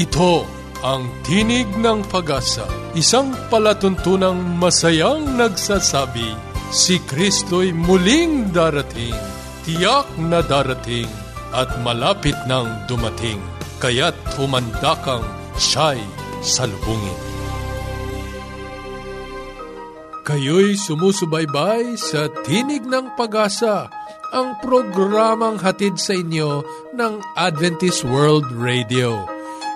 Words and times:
Ito 0.00 0.48
ang 0.80 1.12
Tinig 1.28 1.68
ng 1.76 2.08
Pag-asa, 2.08 2.64
isang 2.96 3.36
palatuntunang 3.52 4.56
masayang 4.56 5.36
nagsasabi, 5.36 6.40
si 6.72 6.96
Kristo'y 7.04 7.76
muling 7.76 8.48
darating, 8.48 9.12
tiyak 9.68 10.08
na 10.16 10.40
darating, 10.40 11.04
at 11.52 11.68
malapit 11.84 12.32
nang 12.48 12.88
dumating, 12.88 13.44
kaya't 13.76 14.16
humanda 14.40 14.96
kang 15.04 15.20
siya'y 15.60 16.00
salubungin. 16.40 17.20
Kayo'y 20.24 20.80
sumusubaybay 20.80 22.00
sa 22.00 22.32
Tinig 22.48 22.88
ng 22.88 23.20
Pag-asa, 23.20 23.92
ang 24.32 24.56
programang 24.64 25.60
hatid 25.60 26.00
sa 26.00 26.16
inyo 26.16 26.64
ng 26.96 27.20
Adventist 27.36 28.00
World 28.08 28.48
Radio. 28.56 29.29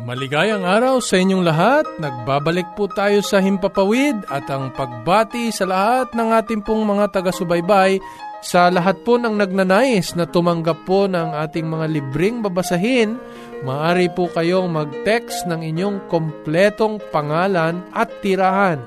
Maligayang 0.00 0.64
araw 0.64 1.04
sa 1.04 1.20
inyong 1.20 1.44
lahat. 1.44 1.84
Nagbabalik 2.00 2.72
po 2.72 2.88
tayo 2.88 3.20
sa 3.20 3.36
Himpapawid 3.36 4.24
at 4.32 4.48
ang 4.48 4.72
pagbati 4.72 5.52
sa 5.52 5.68
lahat 5.68 6.16
ng 6.16 6.32
ating 6.40 6.64
pong 6.64 6.88
mga 6.88 7.12
taga-subaybay. 7.12 8.00
Sa 8.40 8.72
lahat 8.72 9.04
po 9.04 9.20
ng 9.20 9.36
nagnanais 9.36 10.16
na 10.16 10.24
tumanggap 10.24 10.88
po 10.88 11.04
ng 11.04 11.36
ating 11.44 11.68
mga 11.68 11.92
libreng 11.92 12.40
babasahin, 12.40 13.20
maaari 13.60 14.08
po 14.08 14.32
kayong 14.32 14.72
mag-text 14.72 15.44
ng 15.44 15.60
inyong 15.60 16.08
kompletong 16.08 16.96
pangalan 17.12 17.84
at 17.92 18.08
tirahan. 18.24 18.80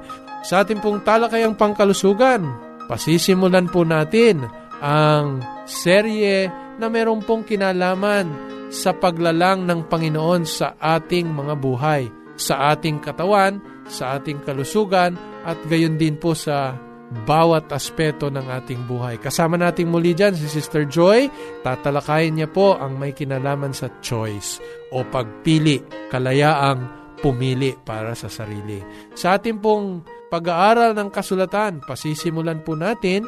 Sa 0.47 0.63
ating 0.65 0.79
pong 0.79 1.03
talakayang 1.03 1.59
pangkalusugan, 1.59 2.47
pasisimulan 2.87 3.67
po 3.69 3.83
natin 3.83 4.47
ang 4.81 5.43
serye 5.67 6.47
na 6.81 6.89
meron 6.89 7.21
pong 7.27 7.45
kinalaman 7.45 8.31
sa 8.71 8.95
paglalang 8.95 9.67
ng 9.67 9.91
Panginoon 9.91 10.47
sa 10.47 10.79
ating 10.79 11.27
mga 11.29 11.59
buhay, 11.59 12.07
sa 12.39 12.71
ating 12.73 13.03
katawan, 13.03 13.59
sa 13.91 14.15
ating 14.17 14.41
kalusugan, 14.47 15.19
at 15.43 15.59
gayon 15.67 15.98
din 15.98 16.15
po 16.17 16.39
sa 16.39 16.79
bawat 17.11 17.75
aspeto 17.75 18.30
ng 18.30 18.47
ating 18.47 18.86
buhay. 18.86 19.19
Kasama 19.19 19.58
nating 19.58 19.91
muli 19.91 20.14
dyan 20.14 20.34
si 20.39 20.47
Sister 20.47 20.86
Joy. 20.86 21.27
Tatalakayin 21.67 22.39
niya 22.39 22.48
po 22.50 22.78
ang 22.78 22.97
may 22.97 23.11
kinalaman 23.11 23.75
sa 23.75 23.91
choice 23.98 24.62
o 24.94 25.02
pagpili, 25.02 25.83
kalayaang 26.08 26.86
pumili 27.19 27.75
para 27.83 28.14
sa 28.14 28.30
sarili. 28.30 28.80
Sa 29.12 29.36
ating 29.36 29.58
pong 29.58 30.06
pag-aaral 30.30 30.94
ng 30.94 31.11
kasulatan, 31.11 31.83
pasisimulan 31.83 32.62
po 32.62 32.78
natin 32.78 33.27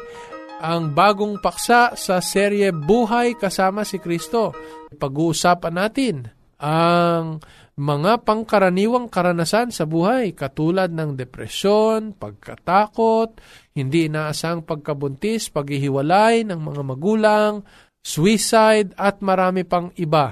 ang 0.63 0.95
bagong 0.95 1.43
paksa 1.43 1.91
sa 1.99 2.23
serye 2.23 2.71
Buhay 2.71 3.35
kasama 3.35 3.83
si 3.83 3.99
Kristo. 3.99 4.55
Pag-uusapan 4.95 5.75
natin 5.75 6.15
ang 6.63 7.43
mga 7.75 8.23
pangkaraniwang 8.23 9.11
karanasan 9.11 9.75
sa 9.75 9.83
buhay 9.83 10.31
katulad 10.31 10.87
ng 10.87 11.19
depresyon, 11.19 12.15
pagkatakot, 12.15 13.35
hindi 13.75 14.07
inaasang 14.07 14.63
pagkabuntis, 14.63 15.51
paghihiwalay 15.51 16.47
ng 16.47 16.59
mga 16.61 16.81
magulang, 16.87 17.53
suicide 17.99 18.95
at 18.95 19.19
marami 19.19 19.67
pang 19.67 19.91
iba. 19.99 20.31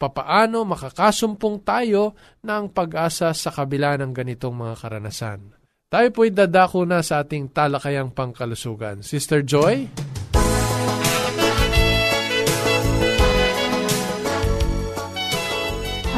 Papaano 0.00 0.64
makakasumpong 0.68 1.64
tayo 1.64 2.16
ng 2.44 2.72
pag-asa 2.72 3.32
sa 3.32 3.50
kabila 3.52 3.96
ng 4.00 4.12
ganitong 4.12 4.56
mga 4.56 4.74
karanasan? 4.80 5.40
Tayo 5.90 6.08
po'y 6.10 6.30
dadako 6.32 6.86
na 6.86 7.04
sa 7.04 7.22
ating 7.24 7.50
talakayang 7.54 8.12
pangkalusugan. 8.12 9.02
Sister 9.02 9.42
Joy? 9.46 10.09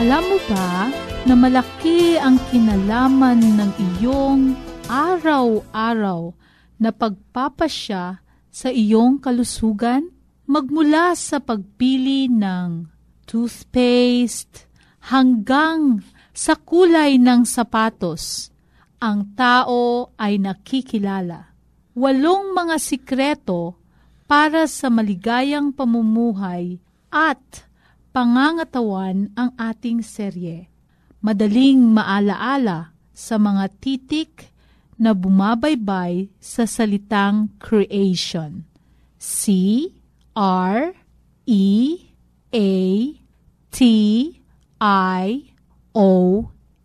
Alam 0.02 0.34
mo 0.34 0.38
ba 0.50 0.90
na 1.30 1.34
malaki 1.38 2.18
ang 2.18 2.34
kinalaman 2.50 3.38
ng 3.38 3.70
iyong 3.78 4.58
araw-araw 4.90 6.34
na 6.74 6.90
pagpapasya 6.90 8.18
sa 8.50 8.68
iyong 8.74 9.22
kalusugan? 9.22 10.10
Magmula 10.50 11.14
sa 11.14 11.38
pagpili 11.38 12.26
ng 12.26 12.90
toothpaste 13.30 14.66
hanggang 15.06 16.02
sa 16.34 16.58
kulay 16.58 17.14
ng 17.22 17.46
sapatos, 17.46 18.50
ang 18.98 19.38
tao 19.38 20.10
ay 20.18 20.34
nakikilala. 20.34 21.54
Walong 21.94 22.50
mga 22.50 22.74
sikreto 22.82 23.78
para 24.26 24.66
sa 24.66 24.90
maligayang 24.90 25.70
pamumuhay 25.70 26.82
at 27.06 27.70
pangangatawan 28.12 29.32
ang 29.34 29.50
ating 29.56 30.04
serye. 30.04 30.68
Madaling 31.24 31.80
maalaala 31.80 32.92
sa 33.12 33.40
mga 33.40 33.72
titik 33.80 34.52
na 35.00 35.16
bumabaybay 35.16 36.28
sa 36.38 36.68
salitang 36.68 37.50
creation. 37.58 38.68
C 39.16 39.88
R 40.36 40.92
E 41.46 41.68
A 42.52 42.70
T 43.72 43.78
I 44.78 45.24
O 45.96 46.10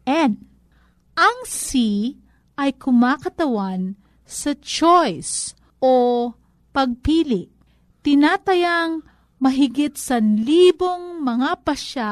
N. 0.07 0.31
Ang 1.17 1.37
C 1.45 1.69
ay 2.57 2.73
kumakatawan 2.77 3.97
sa 4.25 4.53
choice 4.57 5.57
o 5.81 6.29
pagpili. 6.73 7.49
Tinatayang 8.05 9.01
mahigit 9.37 9.93
sa 9.97 10.17
libong 10.21 11.21
mga 11.21 11.61
pasya 11.61 12.11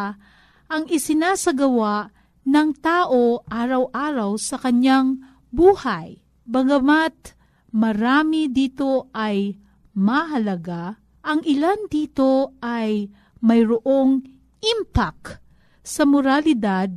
ang 0.70 0.86
isinasagawa 0.90 2.14
ng 2.46 2.70
tao 2.78 3.42
araw-araw 3.50 4.38
sa 4.38 4.62
kanyang 4.62 5.22
buhay. 5.50 6.22
Bagamat 6.46 7.34
marami 7.74 8.46
dito 8.50 9.10
ay 9.14 9.58
mahalaga, 9.98 11.02
ang 11.26 11.42
ilan 11.42 11.90
dito 11.90 12.54
ay 12.62 13.10
mayroong 13.42 14.22
impact 14.62 15.42
sa 15.82 16.06
moralidad 16.06 16.90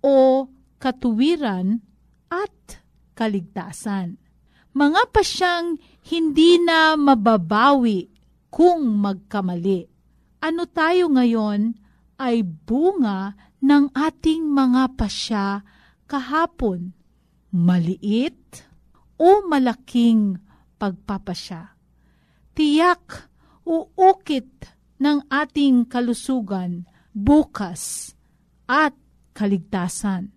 o 0.00 0.48
katuwiran 0.80 1.84
at 2.32 2.80
kaligtasan. 3.12 4.16
Mga 4.72 5.02
pasyang 5.12 5.76
hindi 6.08 6.56
na 6.62 6.96
mababawi 6.96 8.19
kung 8.50 9.00
magkamali. 9.00 9.86
Ano 10.42 10.66
tayo 10.66 11.08
ngayon 11.08 11.78
ay 12.20 12.42
bunga 12.44 13.38
ng 13.62 13.94
ating 13.94 14.44
mga 14.44 14.82
pasya 14.98 15.62
kahapon, 16.10 16.92
maliit 17.54 18.66
o 19.16 19.46
malaking 19.46 20.36
pagpapasya. 20.76 21.76
Tiyak 22.52 23.30
uukit 23.64 24.66
ng 25.00 25.30
ating 25.30 25.86
kalusugan 25.86 26.84
bukas 27.14 28.12
at 28.66 28.96
kaligtasan. 29.32 30.34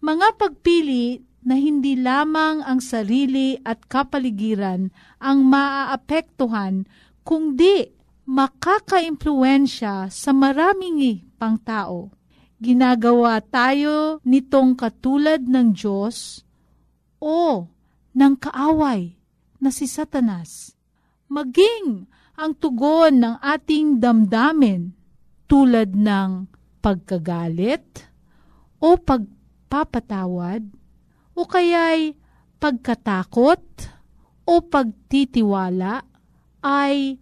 Mga 0.00 0.28
pagpili 0.36 1.22
na 1.44 1.60
hindi 1.60 1.96
lamang 1.96 2.64
ang 2.64 2.80
sarili 2.80 3.60
at 3.60 3.84
kapaligiran 3.84 4.88
ang 5.20 5.44
maaapektuhan 5.44 6.88
kundi 7.24 7.88
makaka-impluensya 8.28 10.12
sa 10.12 10.30
maraming 10.36 11.24
pang 11.40 11.56
tao. 11.58 12.12
Ginagawa 12.60 13.40
tayo 13.44 14.20
nitong 14.24 14.76
katulad 14.78 15.42
ng 15.44 15.74
Diyos 15.74 16.40
o 17.20 17.68
ng 18.14 18.34
kaaway 18.38 19.16
na 19.60 19.68
si 19.74 19.84
Satanas. 19.84 20.72
Maging 21.28 22.08
ang 22.36 22.52
tugon 22.56 23.20
ng 23.20 23.36
ating 23.40 23.98
damdamin 24.00 24.92
tulad 25.48 25.92
ng 25.92 26.48
pagkagalit 26.80 28.04
o 28.80 28.96
pagpapatawad 29.00 30.62
o 31.32 31.40
kaya'y 31.44 32.16
pagkatakot 32.60 33.64
o 34.44 34.54
pagtitiwala 34.60 36.13
ay 36.64 37.20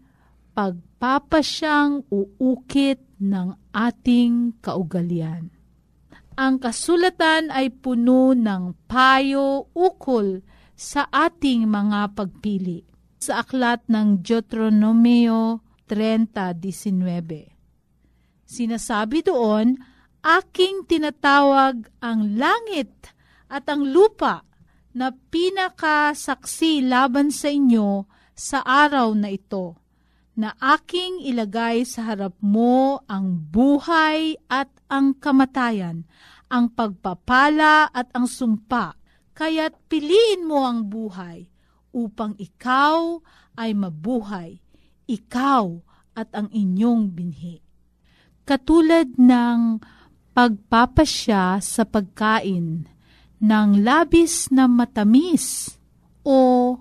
pagpapasyang 0.55 2.07
uukit 2.07 3.03
ng 3.19 3.59
ating 3.75 4.55
kaugalian. 4.63 5.51
Ang 6.39 6.63
kasulatan 6.63 7.51
ay 7.51 7.75
puno 7.75 8.33
ng 8.33 8.87
payo 8.87 9.69
ukol 9.75 10.41
sa 10.73 11.11
ating 11.11 11.69
mga 11.69 12.17
pagpili. 12.17 12.87
Sa 13.23 13.43
aklat 13.43 13.87
ng 13.87 14.23
Deuteronomio 14.23 15.63
30.19 15.87 17.53
Sinasabi 18.43 19.23
doon, 19.23 19.79
aking 20.23 20.87
tinatawag 20.91 21.87
ang 22.03 22.21
langit 22.35 23.15
at 23.47 23.69
ang 23.71 23.87
lupa 23.87 24.43
na 24.93 25.15
pinakasaksi 25.15 26.83
laban 26.83 27.31
sa 27.31 27.53
inyo 27.53 28.05
sa 28.33 28.65
araw 28.65 29.13
na 29.17 29.33
ito, 29.33 29.77
na 30.33 30.57
aking 30.57 31.21
ilagay 31.29 31.85
sa 31.85 32.09
harap 32.09 32.33
mo 32.41 33.05
ang 33.05 33.37
buhay 33.53 34.41
at 34.49 34.73
ang 34.89 35.13
kamatayan, 35.13 36.09
ang 36.49 36.73
pagpapala 36.73 37.93
at 37.93 38.09
ang 38.17 38.25
sumpa, 38.25 38.97
kaya't 39.37 39.77
piliin 39.89 40.45
mo 40.49 40.65
ang 40.65 40.89
buhay 40.89 41.49
upang 41.93 42.33
ikaw 42.41 43.21
ay 43.57 43.77
mabuhay, 43.77 44.61
ikaw 45.05 45.81
at 46.17 46.33
ang 46.33 46.49
inyong 46.49 47.13
binhi. 47.13 47.61
Katulad 48.49 49.17
ng 49.21 49.81
pagpapasya 50.33 51.61
sa 51.61 51.83
pagkain 51.85 52.89
ng 53.43 53.71
labis 53.85 54.49
na 54.49 54.65
matamis 54.65 55.77
o 56.25 56.77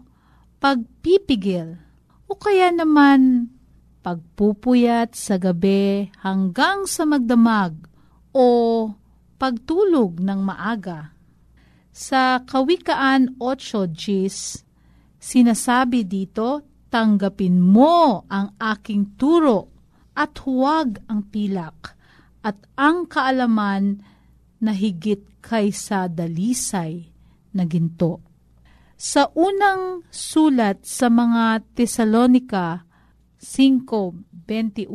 pagpipigil 0.62 1.82
o 2.30 2.38
kaya 2.38 2.70
naman 2.70 3.50
pagpupuyat 4.06 5.18
sa 5.18 5.42
gabi 5.42 6.14
hanggang 6.22 6.86
sa 6.86 7.04
magdamag 7.10 7.74
o 8.30 8.48
pagtulog 9.42 10.22
ng 10.22 10.40
maaga. 10.46 11.18
Sa 11.92 12.40
Kawikaan 12.46 13.42
8 13.42 13.90
Gis, 13.92 14.64
sinasabi 15.18 16.06
dito, 16.06 16.64
tanggapin 16.94 17.58
mo 17.58 18.24
ang 18.30 18.54
aking 18.62 19.18
turo 19.18 19.68
at 20.14 20.40
huwag 20.46 21.02
ang 21.10 21.28
pilak 21.28 21.98
at 22.46 22.58
ang 22.78 23.10
kaalaman 23.10 24.02
na 24.62 24.72
higit 24.78 25.26
kaysa 25.42 26.06
dalisay 26.06 27.10
na 27.52 27.66
ginto. 27.66 28.31
Sa 29.02 29.34
unang 29.34 30.06
sulat 30.14 30.86
sa 30.86 31.10
mga 31.10 31.66
Tesalonika 31.74 32.86
5.21 33.42 34.86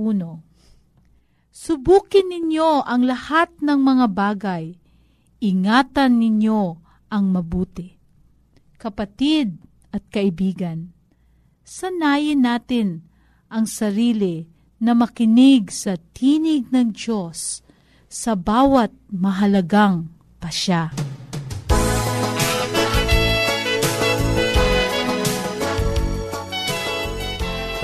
Subukin 1.50 2.30
ninyo 2.30 2.86
ang 2.86 3.02
lahat 3.02 3.50
ng 3.58 3.74
mga 3.74 4.06
bagay. 4.14 4.78
Ingatan 5.42 6.22
ninyo 6.22 6.62
ang 7.10 7.24
mabuti. 7.34 7.98
Kapatid 8.78 9.58
at 9.90 10.06
kaibigan, 10.14 10.94
sanayin 11.66 12.46
natin 12.46 13.10
ang 13.50 13.66
sarili 13.66 14.46
na 14.78 14.94
makinig 14.94 15.74
sa 15.74 15.98
tinig 16.14 16.70
ng 16.70 16.94
Diyos 16.94 17.58
sa 18.06 18.38
bawat 18.38 18.94
mahalagang 19.10 20.14
pasya. 20.38 20.94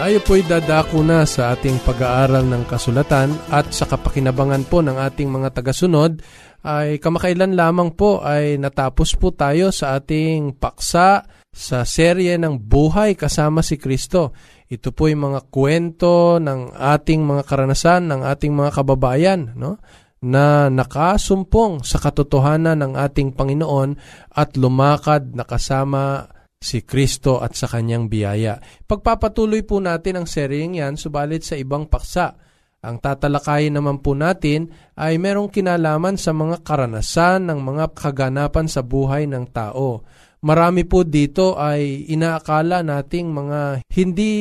Tayo 0.03 0.19
po'y 0.19 0.43
dadako 0.43 1.07
na 1.07 1.23
sa 1.23 1.55
ating 1.55 1.79
pag-aaral 1.87 2.43
ng 2.43 2.67
kasulatan 2.67 3.31
at 3.55 3.71
sa 3.71 3.87
kapakinabangan 3.87 4.67
po 4.67 4.83
ng 4.83 4.99
ating 4.99 5.31
mga 5.31 5.55
tagasunod 5.55 6.19
ay 6.67 6.99
kamakailan 6.99 7.55
lamang 7.55 7.95
po 7.95 8.19
ay 8.19 8.59
natapos 8.59 9.15
po 9.15 9.31
tayo 9.31 9.71
sa 9.71 9.95
ating 9.95 10.59
paksa 10.59 11.23
sa 11.55 11.87
serye 11.87 12.35
ng 12.35 12.59
buhay 12.59 13.15
kasama 13.15 13.63
si 13.63 13.79
Kristo. 13.79 14.35
Ito 14.67 14.91
po 14.91 15.07
yung 15.07 15.39
mga 15.39 15.47
kwento 15.55 16.43
ng 16.43 16.75
ating 16.75 17.23
mga 17.23 17.47
karanasan, 17.47 18.11
ng 18.11 18.27
ating 18.27 18.59
mga 18.59 18.75
kababayan, 18.75 19.55
no? 19.55 19.79
na 20.19 20.67
nakasumpong 20.67 21.87
sa 21.87 22.03
katotohanan 22.03 22.83
ng 22.83 22.99
ating 22.99 23.39
Panginoon 23.39 23.95
at 24.35 24.59
lumakad 24.59 25.31
na 25.31 25.47
kasama 25.47 26.27
si 26.63 26.87
Kristo 26.87 27.43
at 27.43 27.59
sa 27.59 27.67
kanyang 27.67 28.07
biyaya. 28.07 28.63
Pagpapatuloy 28.87 29.67
po 29.67 29.83
natin 29.83 30.23
ang 30.23 30.27
seryeng 30.31 30.79
yan, 30.79 30.95
subalit 30.95 31.43
sa 31.43 31.59
ibang 31.59 31.91
paksa. 31.91 32.39
Ang 32.83 33.03
tatalakayin 33.03 33.75
naman 33.75 33.99
po 33.99 34.15
natin 34.15 34.71
ay 34.95 35.19
merong 35.19 35.51
kinalaman 35.51 36.15
sa 36.15 36.31
mga 36.31 36.63
karanasan 36.63 37.51
ng 37.51 37.59
mga 37.59 37.85
kaganapan 37.95 38.67
sa 38.71 38.87
buhay 38.87 39.27
ng 39.27 39.51
tao 39.51 40.03
marami 40.43 40.83
po 40.85 41.07
dito 41.07 41.55
ay 41.55 42.11
inaakala 42.11 42.83
nating 42.83 43.31
mga 43.31 43.61
hindi 43.95 44.33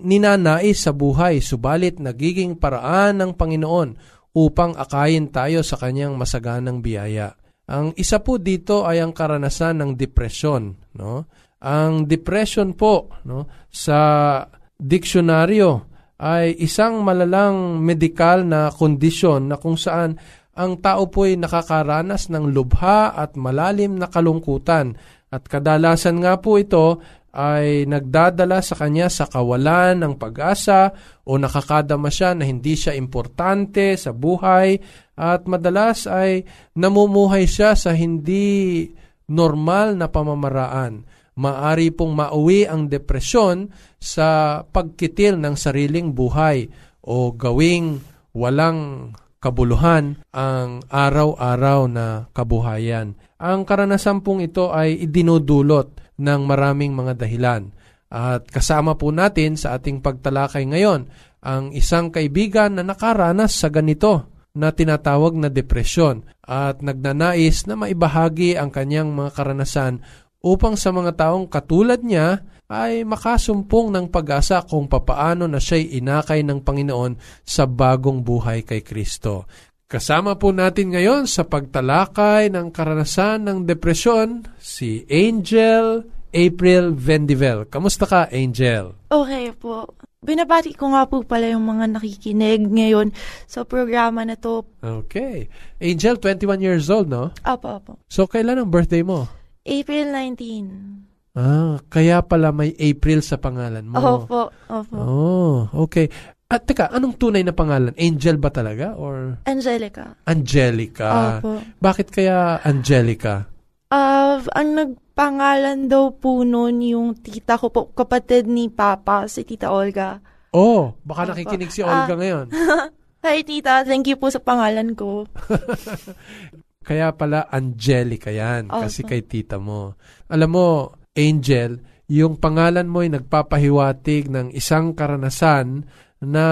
ninanais 0.00 0.78
sa 0.78 0.94
buhay, 0.94 1.42
subalit 1.42 1.98
nagiging 1.98 2.56
paraan 2.56 3.18
ng 3.18 3.30
Panginoon 3.34 3.90
upang 4.38 4.78
akayin 4.78 5.34
tayo 5.34 5.66
sa 5.66 5.76
kanyang 5.76 6.14
masaganang 6.14 6.78
biyaya. 6.78 7.34
Ang 7.68 7.92
isa 8.00 8.24
po 8.24 8.40
dito 8.40 8.88
ay 8.88 9.02
ang 9.04 9.12
karanasan 9.12 9.82
ng 9.82 9.90
depresyon. 9.98 10.72
No? 10.96 11.28
Ang 11.58 12.06
depression 12.06 12.74
po 12.78 13.10
no, 13.26 13.66
sa 13.66 14.40
diksyonaryo 14.78 15.70
ay 16.18 16.54
isang 16.62 17.02
malalang 17.02 17.82
medikal 17.82 18.46
na 18.46 18.70
kondisyon 18.70 19.50
na 19.50 19.58
kung 19.58 19.78
saan 19.78 20.18
ang 20.58 20.82
tao 20.82 21.06
po 21.06 21.26
ay 21.26 21.38
nakakaranas 21.38 22.34
ng 22.34 22.50
lubha 22.50 23.14
at 23.14 23.38
malalim 23.38 23.94
na 23.94 24.10
kalungkutan 24.10 24.98
at 25.30 25.46
kadalasan 25.46 26.18
nga 26.18 26.38
po 26.42 26.58
ito 26.58 26.98
ay 27.30 27.86
nagdadala 27.86 28.58
sa 28.58 28.74
kanya 28.74 29.06
sa 29.06 29.30
kawalan 29.30 30.02
ng 30.02 30.14
pag-asa 30.18 30.90
o 31.22 31.38
nakakadama 31.38 32.10
siya 32.10 32.34
na 32.34 32.42
hindi 32.42 32.74
siya 32.74 32.98
importante 32.98 33.94
sa 33.94 34.10
buhay 34.10 34.74
at 35.14 35.46
madalas 35.46 36.10
ay 36.10 36.42
namumuhay 36.74 37.46
siya 37.46 37.78
sa 37.78 37.94
hindi 37.94 38.88
normal 39.30 39.94
na 39.94 40.10
pamamaraan. 40.10 41.04
Maari 41.38 41.94
pong 41.94 42.18
mauwi 42.18 42.66
ang 42.66 42.90
depresyon 42.90 43.70
sa 44.02 44.60
pagkitil 44.66 45.38
ng 45.38 45.54
sariling 45.54 46.10
buhay 46.10 46.66
o 47.06 47.30
gawing 47.30 48.02
walang 48.34 49.14
kabuluhan 49.38 50.18
ang 50.34 50.82
araw-araw 50.90 51.86
na 51.86 52.26
kabuhayan. 52.34 53.14
Ang 53.38 53.62
karanasan 53.62 54.26
pong 54.26 54.42
ito 54.42 54.74
ay 54.74 54.98
idinudulot 54.98 56.18
ng 56.18 56.40
maraming 56.42 56.90
mga 56.90 57.14
dahilan. 57.14 57.70
At 58.10 58.50
kasama 58.50 58.98
po 58.98 59.14
natin 59.14 59.54
sa 59.54 59.78
ating 59.78 60.02
pagtalakay 60.02 60.66
ngayon 60.66 61.06
ang 61.38 61.70
isang 61.70 62.10
kaibigan 62.10 62.74
na 62.74 62.82
nakaranas 62.82 63.54
sa 63.54 63.70
ganito 63.70 64.26
na 64.58 64.74
tinatawag 64.74 65.38
na 65.38 65.46
depresyon 65.52 66.26
at 66.42 66.82
nagnanais 66.82 67.68
na 67.70 67.78
maibahagi 67.78 68.58
ang 68.58 68.74
kanyang 68.74 69.14
mga 69.14 69.38
karanasan 69.38 70.02
upang 70.42 70.78
sa 70.78 70.94
mga 70.94 71.18
taong 71.18 71.50
katulad 71.50 72.02
niya 72.02 72.42
ay 72.68 73.02
makasumpong 73.02 73.88
ng 73.88 74.06
pag-asa 74.12 74.60
kung 74.62 74.86
papaano 74.86 75.48
na 75.48 75.56
siya'y 75.56 75.98
inakay 75.98 76.44
ng 76.44 76.60
Panginoon 76.60 77.16
sa 77.42 77.64
bagong 77.64 78.20
buhay 78.20 78.62
kay 78.62 78.84
Kristo. 78.84 79.48
Kasama 79.88 80.36
po 80.36 80.52
natin 80.52 80.92
ngayon 80.92 81.24
sa 81.24 81.48
pagtalakay 81.48 82.52
ng 82.52 82.68
karanasan 82.68 83.48
ng 83.48 83.58
depresyon 83.64 84.44
si 84.60 85.08
Angel 85.08 86.04
April 86.28 86.92
Vendivel. 86.92 87.64
Kamusta 87.72 88.04
ka, 88.04 88.28
Angel? 88.28 88.92
Okay 89.08 89.48
po. 89.56 89.88
Binabati 90.20 90.76
ko 90.76 90.92
nga 90.92 91.08
po 91.08 91.24
pala 91.24 91.48
yung 91.48 91.64
mga 91.64 91.88
nakikinig 91.88 92.68
ngayon 92.68 93.16
sa 93.48 93.64
programa 93.64 94.28
na 94.28 94.36
to. 94.36 94.66
Okay. 94.84 95.48
Angel, 95.80 96.20
21 96.20 96.60
years 96.60 96.92
old, 96.92 97.08
no? 97.08 97.32
Apo, 97.40 97.80
apo. 97.80 97.92
So, 98.12 98.28
kailan 98.28 98.60
ang 98.60 98.68
birthday 98.68 99.00
mo? 99.00 99.24
April 99.68 100.08
19. 100.10 101.36
Ah, 101.36 101.78
kaya 101.86 102.18
pala 102.20 102.50
may 102.50 102.72
April 102.74 103.20
sa 103.20 103.36
pangalan 103.36 103.84
mo. 103.84 103.94
Opo, 103.94 104.40
opo. 104.66 104.96
Oh, 104.96 105.56
okay. 105.86 106.08
At 106.48 106.64
teka, 106.64 106.88
anong 106.88 107.14
tunay 107.14 107.44
na 107.44 107.52
pangalan? 107.52 107.92
Angel 107.94 108.40
ba 108.40 108.48
talaga? 108.48 108.96
Or 108.96 109.36
Angelica. 109.44 110.16
Angelica? 110.24 111.38
Opo. 111.38 111.60
Bakit 111.78 112.08
kaya 112.08 112.58
Angelica? 112.64 113.44
Uh, 113.88 114.40
ang 114.50 114.68
nagpangalan 114.72 115.86
daw 115.86 116.10
po 116.10 116.42
noon 116.42 116.80
yung 116.82 117.08
tita 117.14 117.54
ko 117.54 117.68
po, 117.68 117.92
kapatid 117.92 118.48
ni 118.48 118.66
Papa, 118.66 119.28
si 119.28 119.44
Tita 119.44 119.68
Olga. 119.68 120.18
Oh, 120.50 120.96
baka 121.04 121.22
Opo. 121.22 121.30
nakikinig 121.36 121.70
si 121.70 121.84
Olga 121.84 122.08
Ah. 122.08 122.16
ngayon. 122.16 122.46
Hi 123.24 123.42
Tita, 123.42 123.84
thank 123.84 124.06
you 124.06 124.16
po 124.16 124.32
sa 124.32 124.40
pangalan 124.40 124.94
ko. 124.94 125.28
Kaya 126.88 127.12
pala 127.12 127.52
Angelica 127.52 128.32
yan, 128.32 128.72
Opo. 128.72 128.88
kasi 128.88 129.04
kay 129.04 129.28
tita 129.28 129.60
mo. 129.60 130.00
Alam 130.32 130.50
mo, 130.56 130.68
Angel, 131.12 131.84
yung 132.08 132.40
pangalan 132.40 132.88
mo 132.88 133.04
ay 133.04 133.12
nagpapahiwatig 133.12 134.32
ng 134.32 134.56
isang 134.56 134.96
karanasan 134.96 135.84
na 136.24 136.46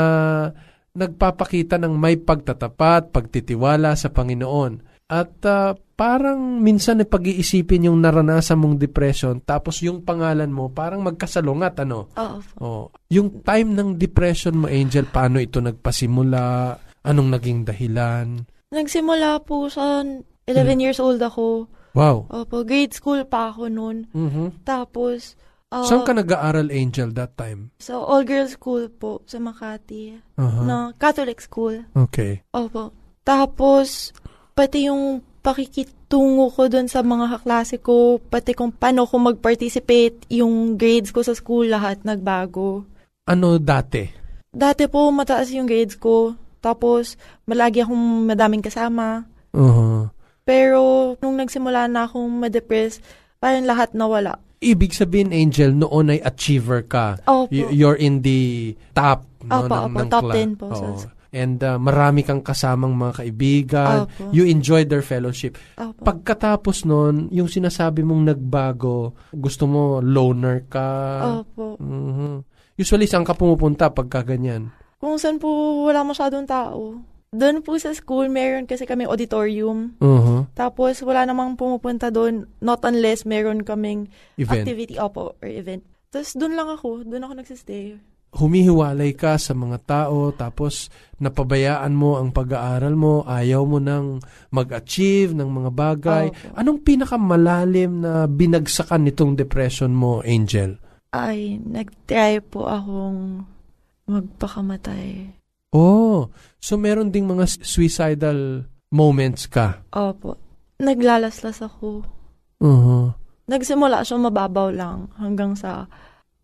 nagpapakita 0.92 1.80
ng 1.80 1.96
may 1.96 2.20
pagtatapat, 2.20 3.16
pagtitiwala 3.16 3.96
sa 3.96 4.12
Panginoon. 4.12 4.84
At 5.08 5.40
ah, 5.48 5.72
parang 5.96 6.60
minsan 6.60 7.00
ay 7.00 7.08
pag-iisipin 7.08 7.88
yung 7.88 8.02
naranasan 8.02 8.58
mong 8.58 8.76
depression 8.76 9.38
tapos 9.38 9.78
yung 9.86 10.02
pangalan 10.02 10.50
mo 10.50 10.68
parang 10.68 11.00
magkasalungat 11.00 11.80
ano. 11.86 12.10
Oo 12.12 12.38
po. 12.42 12.52
Oh, 12.60 12.84
yung 13.08 13.40
time 13.40 13.72
ng 13.72 13.94
depression 13.96 14.60
mo 14.60 14.66
Angel, 14.66 15.06
paano 15.08 15.40
ito 15.40 15.62
nagpasimula? 15.62 16.74
Anong 17.06 17.28
naging 17.38 17.62
dahilan? 17.62 18.55
Nagsimula 18.74 19.46
po 19.46 19.70
sa 19.70 20.02
11 20.02 20.82
years 20.82 20.98
old 20.98 21.22
ako. 21.22 21.70
Wow. 21.94 22.26
Opo, 22.28 22.66
grade 22.66 22.92
school 22.92 23.22
pa 23.24 23.54
ako 23.54 23.70
noon. 23.70 24.10
Mhm. 24.10 24.66
Tapos, 24.66 25.38
ah, 25.70 25.86
Saan 25.86 26.04
ka 26.04 26.12
nag-aaral 26.12 26.68
Angel 26.68 27.14
that 27.14 27.38
time? 27.38 27.70
sa 27.78 27.96
all-girls 27.96 28.58
school 28.58 28.90
po 28.90 29.22
sa 29.24 29.38
Makati. 29.38 30.18
Aha. 30.36 30.60
Na 30.66 30.76
Catholic 30.98 31.38
school. 31.40 31.86
Okay. 31.94 32.42
Opo. 32.52 32.90
Tapos, 33.22 34.10
pati 34.52 34.90
yung 34.90 35.22
pakikitungo 35.40 36.50
ko 36.50 36.66
doon 36.66 36.90
sa 36.90 37.06
mga 37.06 37.38
kaklase 37.38 37.78
ko, 37.78 38.18
pati 38.18 38.50
kung 38.50 38.74
paano 38.74 39.06
ko 39.06 39.22
mag-participate, 39.22 40.26
yung 40.34 40.74
grades 40.74 41.14
ko 41.14 41.22
sa 41.22 41.38
school, 41.38 41.70
lahat 41.70 42.02
nagbago. 42.02 42.82
Ano 43.30 43.58
dati? 43.62 44.04
Dati 44.50 44.90
po, 44.90 45.06
mataas 45.14 45.54
yung 45.54 45.70
grades 45.70 45.94
ko. 45.94 46.34
Tapos, 46.60 47.14
malagi 47.44 47.82
akong 47.82 48.26
madaming 48.26 48.64
kasama. 48.64 49.24
Uh-huh. 49.52 50.08
Pero, 50.46 51.14
nung 51.18 51.34
nagsimula 51.34 51.90
na 51.90 52.06
akong 52.06 52.30
ma-depress, 52.30 53.02
parang 53.42 53.66
lahat 53.66 53.92
nawala. 53.92 54.38
Ibig 54.62 54.96
sabihin, 54.96 55.36
Angel, 55.36 55.76
noon 55.76 56.16
ay 56.16 56.20
achiever 56.24 56.86
ka. 56.88 57.20
Opo. 57.28 57.52
Y- 57.52 57.76
you're 57.76 57.98
in 57.98 58.24
the 58.24 58.72
top 58.96 59.28
no, 59.44 59.66
Opo, 59.66 59.74
ng, 59.74 59.84
opo, 59.92 59.98
ng 60.00 60.08
top 60.08 60.24
cla- 60.24 60.34
10 60.34 60.60
po 60.60 60.66
Oo. 60.72 60.96
And 61.36 61.60
uh, 61.60 61.76
marami 61.76 62.24
kang 62.24 62.40
kasamang 62.40 62.96
mga 62.96 63.12
kaibigan. 63.20 63.96
Opo. 64.08 64.32
You 64.32 64.48
enjoyed 64.48 64.88
their 64.88 65.04
fellowship. 65.04 65.60
Opo. 65.76 66.00
Pagkatapos 66.00 66.88
noon, 66.88 67.28
yung 67.28 67.50
sinasabi 67.50 68.00
mong 68.00 68.32
nagbago, 68.32 69.12
gusto 69.36 69.68
mo 69.68 70.00
loner 70.00 70.64
ka. 70.70 70.88
Opo. 71.44 71.76
Mhm. 71.76 72.56
Usually, 72.76 73.08
saan 73.08 73.24
ka 73.24 73.32
pumupunta 73.32 73.88
pagka 73.92 74.24
ganyan? 74.24 74.68
Kung 74.96 75.20
saan 75.20 75.36
po 75.36 75.48
wala 75.84 76.02
masyadong 76.02 76.48
tao. 76.48 77.00
Doon 77.36 77.60
po 77.60 77.76
sa 77.76 77.92
school, 77.92 78.32
meron 78.32 78.64
kasi 78.64 78.88
kami 78.88 79.04
auditorium. 79.04 79.92
Uh-huh. 80.00 80.48
Tapos, 80.56 81.04
wala 81.04 81.28
namang 81.28 81.58
pumupunta 81.58 82.08
doon, 82.08 82.48
not 82.64 82.80
unless 82.86 83.28
meron 83.28 83.60
kaming 83.60 84.08
Event. 84.40 84.64
activity, 84.64 84.96
opo, 84.96 85.36
or 85.36 85.48
event. 85.50 85.84
Tapos, 86.08 86.32
doon 86.32 86.56
lang 86.56 86.70
ako, 86.72 87.04
doon 87.04 87.28
ako 87.28 87.32
nagsistay. 87.36 88.00
humihiwalay 88.36 89.16
ka 89.16 89.40
sa 89.40 89.56
mga 89.56 89.78
tao 89.88 90.28
tapos 90.28 90.92
napabayaan 91.16 91.96
mo 91.96 92.20
ang 92.20 92.36
pag-aaral 92.36 92.92
mo, 92.92 93.24
ayaw 93.24 93.64
mo 93.64 93.80
nang 93.80 94.20
mag-achieve 94.52 95.32
ng 95.32 95.48
mga 95.48 95.70
bagay. 95.72 96.26
Opo. 96.28 96.52
Anong 96.52 96.84
pinakamalalim 96.84 98.04
na 98.04 98.28
binagsakan 98.28 99.08
nitong 99.08 99.40
depression 99.40 99.96
mo, 99.96 100.20
Angel? 100.20 100.76
Ay, 101.16 101.56
nag-try 101.64 102.44
po 102.44 102.68
akong 102.68 103.48
magpakamatay. 104.06 105.34
Oh, 105.74 106.30
so 106.62 106.78
meron 106.78 107.12
ding 107.12 107.26
mga 107.26 107.44
suicidal 107.60 108.64
moments 108.88 109.50
ka. 109.50 109.82
Opo. 109.92 110.38
Naglalaslas 110.80 111.60
ako. 111.60 112.06
Uh-huh. 112.62 113.12
Nagsimula 113.46 114.02
siya 114.02 114.16
mababaw 114.16 114.72
lang 114.72 115.12
hanggang 115.20 115.52
sa 115.58 115.86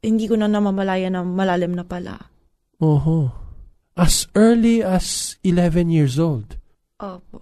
hindi 0.03 0.27
ko 0.27 0.35
na 0.37 0.51
namamalaya 0.51 1.09
na 1.09 1.23
malalim 1.23 1.73
na 1.73 1.87
pala. 1.87 2.19
Uh-huh. 2.83 3.31
As 3.95 4.27
early 4.35 4.83
as 4.83 5.39
11 5.47 5.93
years 5.93 6.19
old. 6.19 6.59
Opo. 6.99 7.41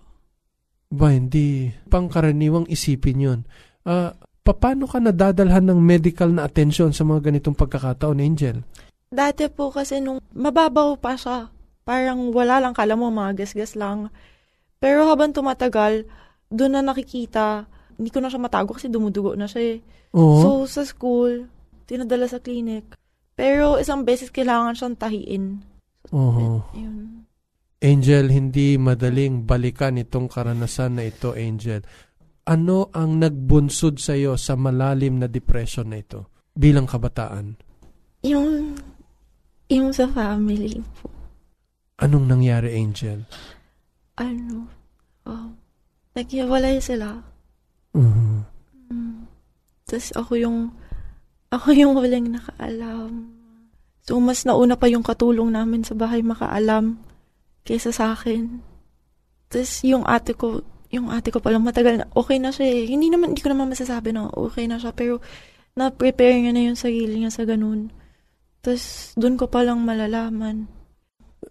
Ba, 0.90 1.14
hindi 1.14 1.70
pangkaraniwang 1.86 2.66
isipin 2.66 3.22
yun. 3.22 3.40
Ah, 3.86 4.10
paano 4.42 4.90
ka 4.90 4.98
nadadalhan 4.98 5.70
ng 5.70 5.78
medical 5.78 6.34
na 6.34 6.50
attention 6.50 6.90
sa 6.90 7.06
mga 7.06 7.30
ganitong 7.30 7.54
pagkakataon, 7.54 8.18
Angel? 8.18 8.66
Dati 9.10 9.50
po 9.50 9.74
kasi 9.74 9.98
nung 9.98 10.22
mababaw 10.30 10.94
pa 11.02 11.18
siya, 11.18 11.50
parang 11.82 12.30
wala 12.30 12.62
lang, 12.62 12.70
kala 12.70 12.94
mo 12.94 13.10
mga 13.10 13.42
gasgas 13.42 13.74
lang. 13.74 14.06
Pero 14.78 15.10
habang 15.10 15.34
tumatagal, 15.34 16.06
doon 16.46 16.78
na 16.78 16.82
nakikita, 16.86 17.66
hindi 17.98 18.10
ko 18.14 18.22
na 18.22 18.30
siya 18.30 18.38
matago 18.38 18.78
kasi 18.78 18.86
dumudugo 18.86 19.34
na 19.34 19.50
siya 19.50 19.74
eh. 19.74 19.78
Oo. 20.14 20.38
So, 20.42 20.50
sa 20.70 20.82
school, 20.86 21.50
tinadala 21.90 22.30
sa 22.30 22.38
clinic. 22.38 22.94
Pero 23.34 23.82
isang 23.82 24.06
beses 24.06 24.30
kailangan 24.30 24.78
siyang 24.78 24.94
tahiin. 24.94 25.44
Oo. 26.14 26.62
Yun. 26.78 27.26
Angel, 27.82 28.30
hindi 28.30 28.78
madaling 28.78 29.42
balikan 29.42 29.98
itong 29.98 30.30
karanasan 30.30 31.00
na 31.00 31.08
ito, 31.08 31.34
Angel. 31.34 31.82
Ano 32.46 32.94
ang 32.94 33.18
nagbunsod 33.18 33.98
sa 33.98 34.14
iyo 34.14 34.38
sa 34.38 34.54
malalim 34.54 35.18
na 35.18 35.26
depression 35.26 35.90
na 35.90 35.98
ito 35.98 36.30
bilang 36.54 36.86
kabataan? 36.86 37.56
Yung, 38.20 38.76
yung 39.70 39.94
sa 39.94 40.10
family 40.10 40.82
po. 40.98 41.08
Anong 42.02 42.26
nangyari, 42.26 42.74
Angel? 42.74 43.22
Ano, 44.18 44.66
oh, 45.28 45.54
naghiwalay 46.18 46.82
sila. 46.82 47.22
Mhm. 47.94 48.42
Mm. 48.90 49.24
Tapos 49.86 50.08
ako 50.18 50.32
yung, 50.40 50.58
ako 51.54 51.68
yung 51.70 51.94
walang 51.94 52.34
nakaalam. 52.34 53.30
So, 54.02 54.18
mas 54.18 54.42
nauna 54.42 54.74
pa 54.74 54.90
yung 54.90 55.06
katulong 55.06 55.54
namin 55.54 55.86
sa 55.86 55.94
bahay 55.94 56.24
makaalam 56.24 56.98
kaysa 57.62 57.94
sa 57.94 58.16
akin. 58.16 58.58
Tapos 59.52 59.82
yung 59.86 60.02
ate 60.08 60.34
ko, 60.34 60.66
yung 60.90 61.12
ate 61.14 61.30
ko 61.30 61.38
palang 61.38 61.62
matagal 61.62 62.02
na, 62.02 62.06
okay 62.16 62.42
na 62.42 62.50
siya 62.50 62.66
eh. 62.66 62.82
Hindi 62.90 63.12
naman, 63.12 63.36
hindi 63.36 63.42
ko 63.44 63.54
naman 63.54 63.70
masasabi 63.70 64.10
na 64.10 64.26
okay 64.34 64.66
na 64.66 64.80
siya, 64.80 64.90
pero 64.90 65.22
na-prepare 65.78 66.42
niya 66.42 66.52
na 66.56 66.62
yung 66.66 66.78
sarili 66.78 67.22
niya 67.22 67.30
sa 67.30 67.46
ganun. 67.46 67.92
Tapos 68.60 69.16
doon 69.16 69.40
ko 69.40 69.48
palang 69.48 69.80
malalaman. 69.80 70.68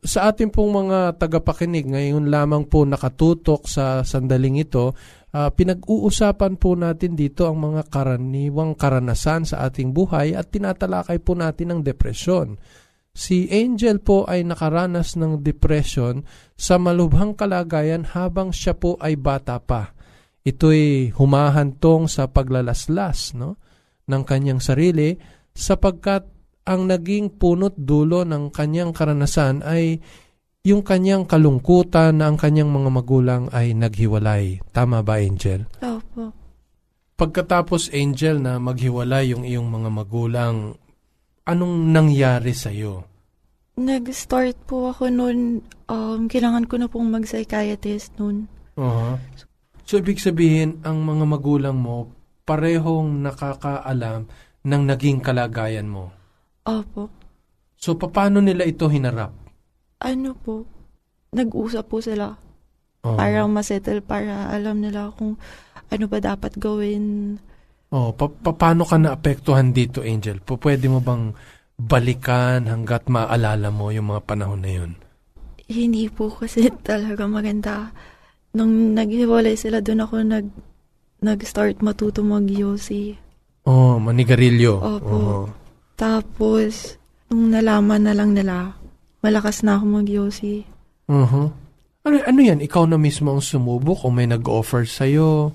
Sa 0.05 0.29
ating 0.29 0.53
pong 0.53 0.85
mga 0.85 1.17
tagapakinig, 1.17 1.89
ngayon 1.89 2.29
lamang 2.29 2.69
po 2.69 2.85
nakatutok 2.85 3.65
sa 3.65 4.05
sandaling 4.05 4.61
ito, 4.61 4.93
ah, 5.33 5.49
pinag-uusapan 5.49 6.61
po 6.61 6.77
natin 6.77 7.17
dito 7.17 7.49
ang 7.49 7.57
mga 7.57 7.89
karaniwang 7.89 8.77
karanasan 8.77 9.49
sa 9.49 9.65
ating 9.65 9.89
buhay 9.89 10.37
at 10.37 10.53
tinatalakay 10.53 11.17
po 11.17 11.33
natin 11.33 11.73
ang 11.73 11.81
depresyon. 11.81 12.61
Si 13.09 13.49
Angel 13.49 13.99
po 13.99 14.29
ay 14.29 14.45
nakaranas 14.45 15.17
ng 15.17 15.41
depression 15.41 16.21
sa 16.53 16.77
malubhang 16.77 17.33
kalagayan 17.33 18.05
habang 18.05 18.53
siya 18.53 18.77
po 18.77 18.95
ay 19.01 19.17
bata 19.17 19.57
pa. 19.57 19.91
Ito'y 20.45 21.11
humahantong 21.17 22.07
sa 22.07 22.29
paglalaslas 22.29 23.35
no, 23.35 23.57
ng 24.07 24.23
kanyang 24.23 24.63
sarili 24.63 25.17
sapagkat 25.51 26.38
ang 26.69 26.85
naging 26.85 27.33
punot 27.41 27.73
dulo 27.73 28.21
ng 28.21 28.53
kanyang 28.53 28.93
karanasan 28.93 29.65
ay 29.65 29.97
yung 30.61 30.85
kanyang 30.85 31.25
kalungkutan 31.25 32.21
na 32.21 32.29
ang 32.29 32.37
kanyang 32.37 32.69
mga 32.69 32.89
magulang 32.93 33.43
ay 33.49 33.73
naghiwalay. 33.73 34.61
Tama 34.69 35.01
ba, 35.01 35.17
Angel? 35.17 35.65
Opo. 35.81 36.29
Pagkatapos, 37.17 37.89
Angel, 37.89 38.37
na 38.37 38.61
maghiwalay 38.61 39.33
yung 39.33 39.49
iyong 39.49 39.65
mga 39.65 39.89
magulang, 39.89 40.77
anong 41.49 41.89
nangyari 41.89 42.53
sa'yo? 42.53 43.01
Nag-start 43.79 44.59
po 44.69 44.93
ako 44.93 45.09
noon, 45.09 45.65
um, 45.89 46.29
kailangan 46.29 46.69
ko 46.69 46.75
na 46.77 46.85
pong 46.91 47.09
mag-psychiatrist 47.09 48.13
noon. 48.21 48.45
uh 48.77 49.17
So, 49.89 49.97
ibig 49.97 50.21
sabihin, 50.21 50.85
ang 50.85 51.01
mga 51.01 51.25
magulang 51.25 51.81
mo, 51.81 52.13
parehong 52.45 53.25
nakakaalam 53.25 54.29
ng 54.61 54.83
naging 54.85 55.17
kalagayan 55.17 55.89
mo. 55.89 56.18
Opo. 56.69 57.09
So, 57.79 57.95
paano 57.95 58.43
nila 58.43 58.67
ito 58.67 58.85
hinarap? 58.85 59.31
Ano 60.03 60.35
po, 60.35 60.67
nag-usap 61.33 61.85
po 61.87 61.97
sila. 62.03 62.35
Oo. 63.07 63.15
Para 63.15 63.47
masettle, 63.47 64.03
para 64.03 64.51
alam 64.51 64.83
nila 64.83 65.09
kung 65.15 65.39
ano 65.89 66.05
ba 66.05 66.19
dapat 66.19 66.59
gawin. 66.59 67.35
Oh, 67.89 68.13
pa- 68.13 68.29
pa- 68.29 68.53
paano 68.53 68.83
ka 68.85 68.99
naapektuhan 68.99 69.73
dito, 69.73 70.03
Angel? 70.03 70.43
Po, 70.43 70.59
pwede 70.61 70.85
mo 70.91 70.99
bang 71.01 71.33
balikan 71.79 72.67
hanggat 72.67 73.07
maalala 73.07 73.71
mo 73.71 73.89
yung 73.89 74.11
mga 74.11 74.21
panahon 74.27 74.61
na 74.61 74.71
yun? 74.71 74.91
Hindi 75.65 76.11
po 76.11 76.27
kasi 76.29 76.67
talaga 76.87 77.25
maganda. 77.25 77.89
Nung 78.53 78.93
naghiwalay 78.93 79.55
sila, 79.55 79.79
doon 79.79 80.03
ako 80.03 80.15
nag, 80.21 80.45
nag-start 81.23 81.79
matuto 81.79 82.21
mag-yosi. 82.21 83.15
Oh, 83.63 83.95
manigarilyo. 84.01 84.73
Opo. 84.83 85.15
Oo. 85.15 85.43
Tapos, 85.99 86.95
nung 87.27 87.51
nalaman 87.51 88.07
na 88.07 88.15
lang 88.15 88.31
nila, 88.31 88.71
malakas 89.19 89.67
na 89.67 89.75
ako 89.75 89.99
mag-yosi. 89.99 90.63
Mhm. 91.11 91.45
Ano, 92.07 92.15
ano 92.23 92.39
yan? 92.39 92.63
Ikaw 92.63 92.87
na 92.87 92.95
mismo 92.95 93.35
ang 93.35 93.43
sumubok 93.43 94.07
o 94.07 94.09
may 94.09 94.23
nag-offer 94.23 94.87
sa'yo? 94.87 95.51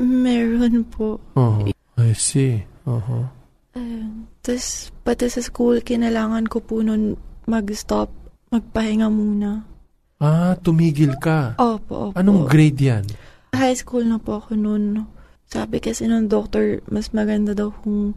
Meron 0.00 0.88
po. 0.88 1.20
Uh-huh. 1.36 1.68
I 2.00 2.16
see. 2.16 2.64
Uh-huh. 2.88 3.28
Ay, 3.76 4.08
Tapos, 4.40 4.88
pati 5.04 5.28
sa 5.28 5.44
school, 5.44 5.84
kinailangan 5.84 6.48
ko 6.48 6.64
po 6.64 6.80
nun 6.80 7.20
mag-stop, 7.44 8.08
magpahinga 8.48 9.12
muna. 9.12 9.68
Ah, 10.16 10.56
tumigil 10.56 11.12
ka. 11.20 11.60
Opo, 11.60 12.10
opo. 12.10 12.16
Anong 12.16 12.48
grade 12.48 12.80
yan? 12.80 13.04
High 13.52 13.76
school 13.76 14.08
na 14.08 14.16
po 14.16 14.40
ako 14.40 14.56
nun. 14.56 15.04
Sabi 15.44 15.84
kasi 15.84 16.08
ng 16.08 16.32
doctor, 16.32 16.80
mas 16.88 17.12
maganda 17.12 17.52
daw 17.52 17.68
kung 17.84 18.16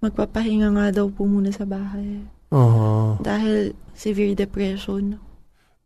magpapahinga 0.00 0.68
nga 0.74 0.86
daw 0.90 1.06
po 1.12 1.28
muna 1.28 1.52
sa 1.52 1.68
bahay. 1.68 2.24
Oo. 2.50 3.20
Dahil 3.20 3.76
severe 3.94 4.34
depression. 4.34 5.20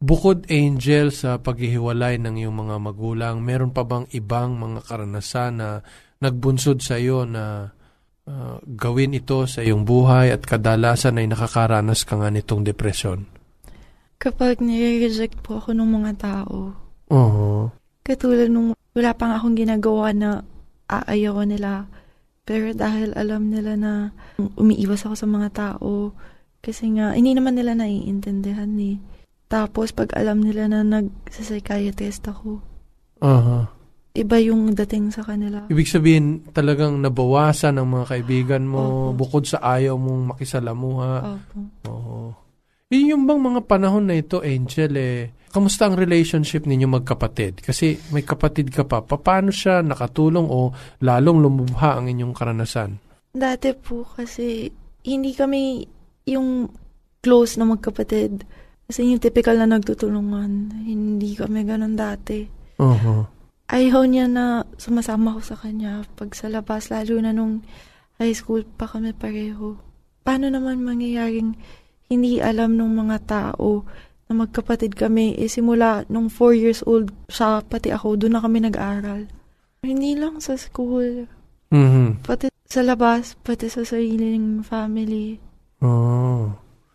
Bukod 0.05 0.47
angel 0.53 1.11
sa 1.11 1.41
paghihiwalay 1.41 2.21
ng 2.21 2.45
iyong 2.45 2.57
mga 2.57 2.77
magulang, 2.77 3.41
meron 3.41 3.73
pa 3.73 3.83
bang 3.87 4.05
ibang 4.13 4.57
mga 4.57 4.85
karanasan 4.85 5.53
na 5.59 5.69
nagbunsod 6.21 6.81
sa 6.81 7.01
iyo 7.01 7.25
na 7.25 7.73
ah, 8.29 8.57
gawin 8.63 9.17
ito 9.17 9.45
sa 9.49 9.65
iyong 9.65 9.85
buhay 9.85 10.33
at 10.33 10.45
kadalasan 10.45 11.21
ay 11.21 11.27
nakakaranas 11.29 12.05
ka 12.05 12.21
nga 12.21 12.29
nitong 12.29 12.63
depresyon? 12.65 13.27
Kapag 14.21 14.63
nire-reject 14.63 15.43
po 15.45 15.61
ako 15.61 15.77
ng 15.77 15.91
mga 16.01 16.13
tao, 16.17 16.73
Oo. 17.13 17.69
katulad 18.01 18.49
nung 18.49 18.73
wala 18.95 19.11
pang 19.13 19.35
akong 19.35 19.59
ginagawa 19.59 20.15
na 20.15 20.41
aayaw 20.89 21.43
nila. 21.45 21.89
Pero 22.45 22.77
dahil 22.77 23.17
alam 23.17 23.49
nila 23.49 23.73
na 23.75 24.13
umiiwas 24.37 25.09
ako 25.09 25.17
sa 25.17 25.29
mga 25.29 25.49
tao, 25.53 26.13
kasi 26.65 26.97
nga, 26.97 27.13
hindi 27.13 27.37
naman 27.37 27.57
nila 27.57 27.77
naiintindihan 27.77 28.73
eh. 28.81 28.97
Tapos, 29.49 29.93
pag 29.93 30.13
alam 30.17 30.41
nila 30.41 30.69
na 30.69 30.81
nag-psychiatrist 30.81 32.25
ako, 32.25 32.65
Aha. 33.21 33.69
iba 34.17 34.37
yung 34.41 34.73
dating 34.73 35.13
sa 35.13 35.25
kanila. 35.25 35.69
Ibig 35.69 35.89
sabihin, 35.89 36.41
talagang 36.57 37.01
nabawasan 37.05 37.77
ang 37.77 37.93
mga 37.93 38.17
kaibigan 38.17 38.65
mo 38.65 39.13
Opo. 39.13 39.25
bukod 39.25 39.45
sa 39.45 39.61
ayaw 39.61 40.01
mong 40.01 40.37
makisalamuha. 40.37 41.13
Opo. 41.37 41.59
Oo. 41.93 42.17
Yun 42.89 43.13
yung 43.13 43.25
bang 43.29 43.41
mga 43.41 43.61
panahon 43.69 44.09
na 44.09 44.17
ito, 44.17 44.41
Angel, 44.41 44.93
eh, 44.97 45.33
kamusta 45.55 45.87
ang 45.87 45.95
relationship 45.95 46.67
ninyo 46.67 46.91
magkapatid? 46.91 47.63
Kasi 47.63 47.95
may 48.11 48.27
kapatid 48.27 48.75
ka 48.75 48.83
pa. 48.83 48.99
Paano 49.07 49.55
siya 49.55 49.87
nakatulong 49.87 50.51
o 50.51 50.75
lalong 51.07 51.39
lumubha 51.39 51.95
ang 51.95 52.11
inyong 52.11 52.35
karanasan? 52.35 52.99
Dati 53.31 53.71
po 53.79 54.03
kasi, 54.03 54.67
hindi 55.07 55.31
kami 55.31 55.87
yung 56.27 56.67
close 57.23 57.55
na 57.55 57.71
magkapatid. 57.71 58.43
Kasi 58.91 59.07
yung 59.07 59.23
typical 59.23 59.57
na 59.63 59.71
nagtutulungan. 59.71 60.83
Hindi 60.83 61.39
kami 61.39 61.63
ganun 61.63 61.95
dati. 61.95 62.65
Oo. 62.83 63.31
ayaw 63.65 64.03
niya 64.05 64.27
na 64.29 64.67
sumasama 64.77 65.39
ko 65.39 65.41
sa 65.41 65.57
kanya 65.57 66.03
pag 66.19 66.35
sa 66.35 66.51
labas, 66.51 66.91
lalo 66.91 67.17
na 67.23 67.33
nung 67.33 67.63
high 68.19 68.35
school 68.35 68.67
pa 68.67 68.91
kami 68.91 69.15
pareho. 69.15 69.79
Paano 70.27 70.51
naman 70.51 70.85
mangyayaring 70.85 71.57
hindi 72.11 72.39
alam 72.43 72.77
ng 72.77 72.93
mga 72.93 73.19
tao 73.25 73.87
na 74.25 74.33
magkapatid 74.45 74.97
kami, 74.97 75.37
eh 75.37 75.49
simula 75.49 76.09
nung 76.09 76.33
4 76.33 76.57
years 76.57 76.81
old 76.85 77.13
siya, 77.29 77.61
pati 77.61 77.93
ako, 77.93 78.17
doon 78.17 78.39
na 78.39 78.45
kami 78.45 78.65
nag-aral. 78.65 79.29
Hindi 79.85 80.17
lang 80.17 80.41
sa 80.41 80.57
school, 80.57 81.29
Mhm. 81.69 82.25
pati 82.25 82.49
sa 82.65 82.81
labas, 82.81 83.37
pati 83.45 83.69
sa 83.69 83.85
sariling 83.85 84.65
family. 84.65 85.37
Oh. 85.85 86.49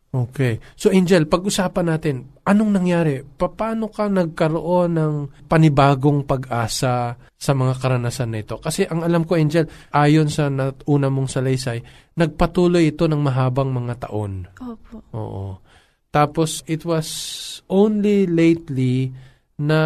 Okay. 0.09 0.57
So 0.73 0.89
Angel, 0.89 1.29
pag-usapan 1.29 1.85
natin, 1.85 2.33
anong 2.41 2.81
nangyari? 2.81 3.21
Pa- 3.21 3.53
Paano 3.53 3.93
ka 3.93 4.09
nagkaroon 4.09 4.97
ng 4.97 5.13
panibagong 5.45 6.25
pag-asa 6.25 7.13
sa 7.13 7.51
mga 7.53 7.77
karanasan 7.77 8.33
na 8.33 8.41
ito? 8.41 8.57
Kasi 8.57 8.89
ang 8.89 9.05
alam 9.05 9.21
ko, 9.21 9.37
Angel, 9.37 9.69
ayon 9.93 10.25
sa 10.33 10.49
nat- 10.49 10.81
una 10.89 11.13
mong 11.13 11.29
salaysay, 11.29 11.85
nagpatuloy 12.17 12.89
ito 12.89 13.05
ng 13.05 13.21
mahabang 13.21 13.69
mga 13.69 14.09
taon. 14.09 14.49
Opo. 14.57 15.05
Oo. 15.13 15.61
Tapos 16.09 16.65
it 16.65 16.85
was 16.85 17.07
only 17.69 18.25
lately 18.25 19.13
na 19.59 19.81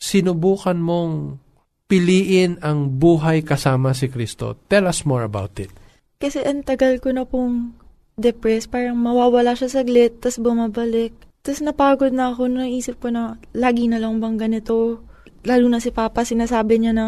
sinubukan 0.00 0.78
mong 0.82 1.38
piliin 1.86 2.58
ang 2.64 2.98
buhay 2.98 3.44
kasama 3.44 3.94
si 3.94 4.10
Kristo. 4.10 4.58
Tell 4.66 4.88
us 4.88 5.06
more 5.06 5.22
about 5.22 5.54
it. 5.62 5.70
Kasi 6.18 6.42
ang 6.42 6.66
tagal 6.66 6.98
ko 6.98 7.12
na 7.14 7.28
pong 7.28 7.76
depressed, 8.16 8.72
parang 8.72 8.98
mawawala 8.98 9.54
siya 9.54 9.68
saglit, 9.70 10.18
tas 10.18 10.40
bumabalik. 10.40 11.12
Tapos 11.42 11.60
napagod 11.60 12.14
na 12.14 12.30
ako, 12.30 12.48
naisip 12.48 13.02
ko 13.02 13.10
na 13.10 13.36
lagi 13.52 13.90
na 13.90 13.98
lang 13.98 14.22
bang 14.22 14.38
ganito. 14.38 15.02
Lalo 15.42 15.66
na 15.66 15.82
si 15.82 15.90
Papa, 15.90 16.22
sinasabi 16.22 16.78
niya 16.78 16.94
na 16.94 17.06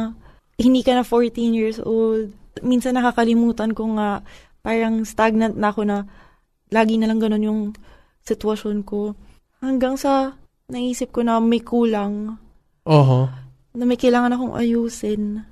hindi 0.58 0.82
ka 0.82 0.98
na 0.98 1.06
14 1.06 1.54
years 1.54 1.78
old. 1.78 2.34
Minsan 2.62 2.98
nakakalimutan 2.98 3.72
ko 3.72 3.94
nga, 3.94 4.26
parang 4.60 5.06
stagnant 5.06 5.54
na 5.54 5.70
ako 5.70 5.86
na 5.86 6.06
lagi 6.74 6.98
na 6.98 7.06
lang 7.06 7.22
ganun 7.22 7.46
yung 7.46 7.60
sitwasyon 8.24 8.82
ko. 8.84 9.14
Hanggang 9.60 9.96
sa 9.96 10.36
naisip 10.68 11.12
ko 11.12 11.20
na 11.24 11.40
may 11.40 11.60
kulang, 11.60 12.40
Oho. 12.84 13.28
na 13.76 13.84
may 13.84 13.96
kailangan 14.00 14.32
akong 14.32 14.54
ayusin. 14.56 15.44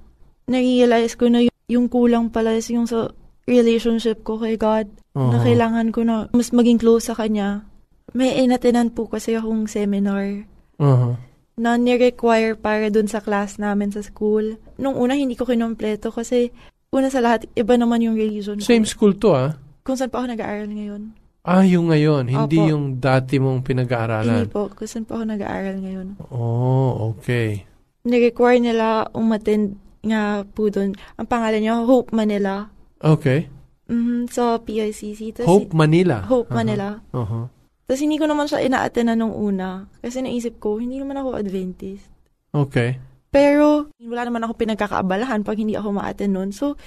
Narealize 0.48 1.16
ko 1.16 1.28
na 1.28 1.44
yung, 1.44 1.56
yung 1.68 1.86
kulang 1.88 2.28
pala 2.32 2.56
is 2.56 2.68
yung 2.68 2.88
sa 2.88 3.12
relationship 3.48 4.24
ko 4.24 4.40
kay 4.40 4.56
God. 4.56 4.88
Na 5.16 5.40
Oho. 5.40 5.44
kailangan 5.44 5.92
ko 5.92 6.04
na 6.04 6.28
mas 6.32 6.52
maging 6.52 6.80
close 6.80 7.12
sa 7.12 7.16
Kanya. 7.16 7.64
May 8.12 8.44
inatinan 8.44 8.92
po 8.92 9.08
kasi 9.08 9.36
akong 9.36 9.68
seminar 9.68 10.44
Oho. 10.80 11.16
na 11.56 11.76
ni-require 11.76 12.56
para 12.56 12.88
dun 12.88 13.08
sa 13.08 13.20
class 13.20 13.56
namin 13.56 13.92
sa 13.92 14.04
school. 14.04 14.56
Nung 14.76 14.96
una, 14.96 15.16
hindi 15.16 15.36
ko 15.36 15.44
kinompleto 15.48 16.12
kasi 16.12 16.52
una 16.92 17.08
sa 17.08 17.24
lahat, 17.24 17.48
iba 17.56 17.76
naman 17.76 18.04
yung 18.04 18.16
religion 18.16 18.60
ko. 18.60 18.68
Same 18.68 18.84
school 18.84 19.16
to 19.16 19.32
ah. 19.32 19.56
Kung 19.80 19.96
saan 19.96 20.12
pa 20.12 20.20
ako 20.20 20.36
nag-aaral 20.36 20.68
ngayon. 20.68 21.21
Ah, 21.42 21.66
yung 21.66 21.90
ngayon. 21.90 22.30
Hindi 22.30 22.56
Opo. 22.62 22.70
yung 22.70 22.84
dati 23.02 23.42
mong 23.42 23.66
Hindi 23.66 23.68
pinag-aaralan. 23.74 24.46
po, 24.46 24.70
kung 24.70 24.86
saan 24.86 25.02
pa 25.02 25.18
ako 25.18 25.24
nag-aaral 25.26 25.76
ngayon. 25.82 26.08
Oh, 26.30 27.10
okay. 27.14 27.66
Ni-require 28.06 28.62
nila 28.62 29.10
umattend 29.10 29.74
nga 30.06 30.46
po 30.46 30.70
dun. 30.70 30.94
Ang 31.18 31.26
pangalan 31.26 31.58
niya, 31.58 31.82
Hope 31.82 32.14
Manila. 32.14 32.70
Okay. 33.02 33.50
Mhm, 33.90 34.30
sa 34.30 34.62
PICC. 34.62 35.42
Tas 35.42 35.46
Hope 35.46 35.74
Manila. 35.74 36.22
Hope 36.30 36.54
Aha. 36.54 36.58
Manila. 36.62 36.88
Oho. 37.10 37.50
Tapos 37.90 38.00
hindi 38.00 38.22
ko 38.22 38.30
naman 38.30 38.46
siya 38.46 38.62
ina-attend 38.62 39.10
nung 39.18 39.34
una. 39.34 39.90
Kasi 39.98 40.22
naisip 40.22 40.62
ko, 40.62 40.78
hindi 40.78 41.02
naman 41.02 41.18
ako 41.18 41.42
Adventist. 41.42 42.06
Okay. 42.54 43.02
Pero, 43.34 43.90
wala 43.98 44.22
naman 44.30 44.46
ako 44.46 44.54
pinagkakaabalahan 44.62 45.42
pag 45.42 45.58
hindi 45.58 45.74
ako 45.74 45.90
ma-attend 45.90 46.32
nun. 46.38 46.50
So, 46.54 46.78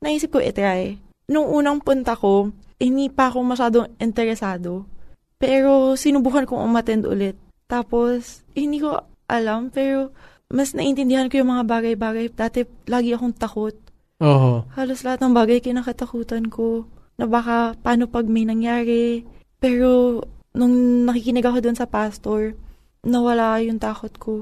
naisip 0.00 0.32
ko 0.32 0.40
itry. 0.40 0.96
Nung 1.28 1.44
unang 1.52 1.84
punta 1.84 2.16
ko, 2.16 2.48
hindi 2.80 3.12
pa 3.12 3.28
ako 3.28 3.44
masyadong 3.44 3.88
interesado. 4.00 4.88
Pero, 5.36 5.94
sinubukan 5.94 6.48
kong 6.48 6.64
umattend 6.64 7.04
ulit. 7.04 7.36
Tapos, 7.68 8.42
hindi 8.56 8.80
ko 8.80 8.96
alam, 9.28 9.68
pero 9.68 10.10
mas 10.48 10.72
naintindihan 10.72 11.28
ko 11.28 11.44
yung 11.44 11.52
mga 11.52 11.68
bagay-bagay. 11.68 12.32
Dati, 12.32 12.64
lagi 12.88 13.12
akong 13.12 13.36
takot. 13.36 13.76
Oho. 14.24 14.64
Halos 14.72 15.04
lahat 15.04 15.20
ng 15.20 15.36
bagay 15.36 15.60
kinakatakutan 15.60 16.48
ko. 16.48 16.88
Na 17.20 17.28
baka, 17.28 17.76
paano 17.78 18.08
pag 18.08 18.24
may 18.24 18.48
nangyari. 18.48 19.22
Pero, 19.60 20.24
nung 20.56 21.04
nakikinig 21.04 21.44
ako 21.44 21.58
dun 21.60 21.76
sa 21.76 21.84
pastor, 21.84 22.56
nawala 23.04 23.60
yung 23.60 23.78
takot 23.78 24.14
ko. 24.16 24.34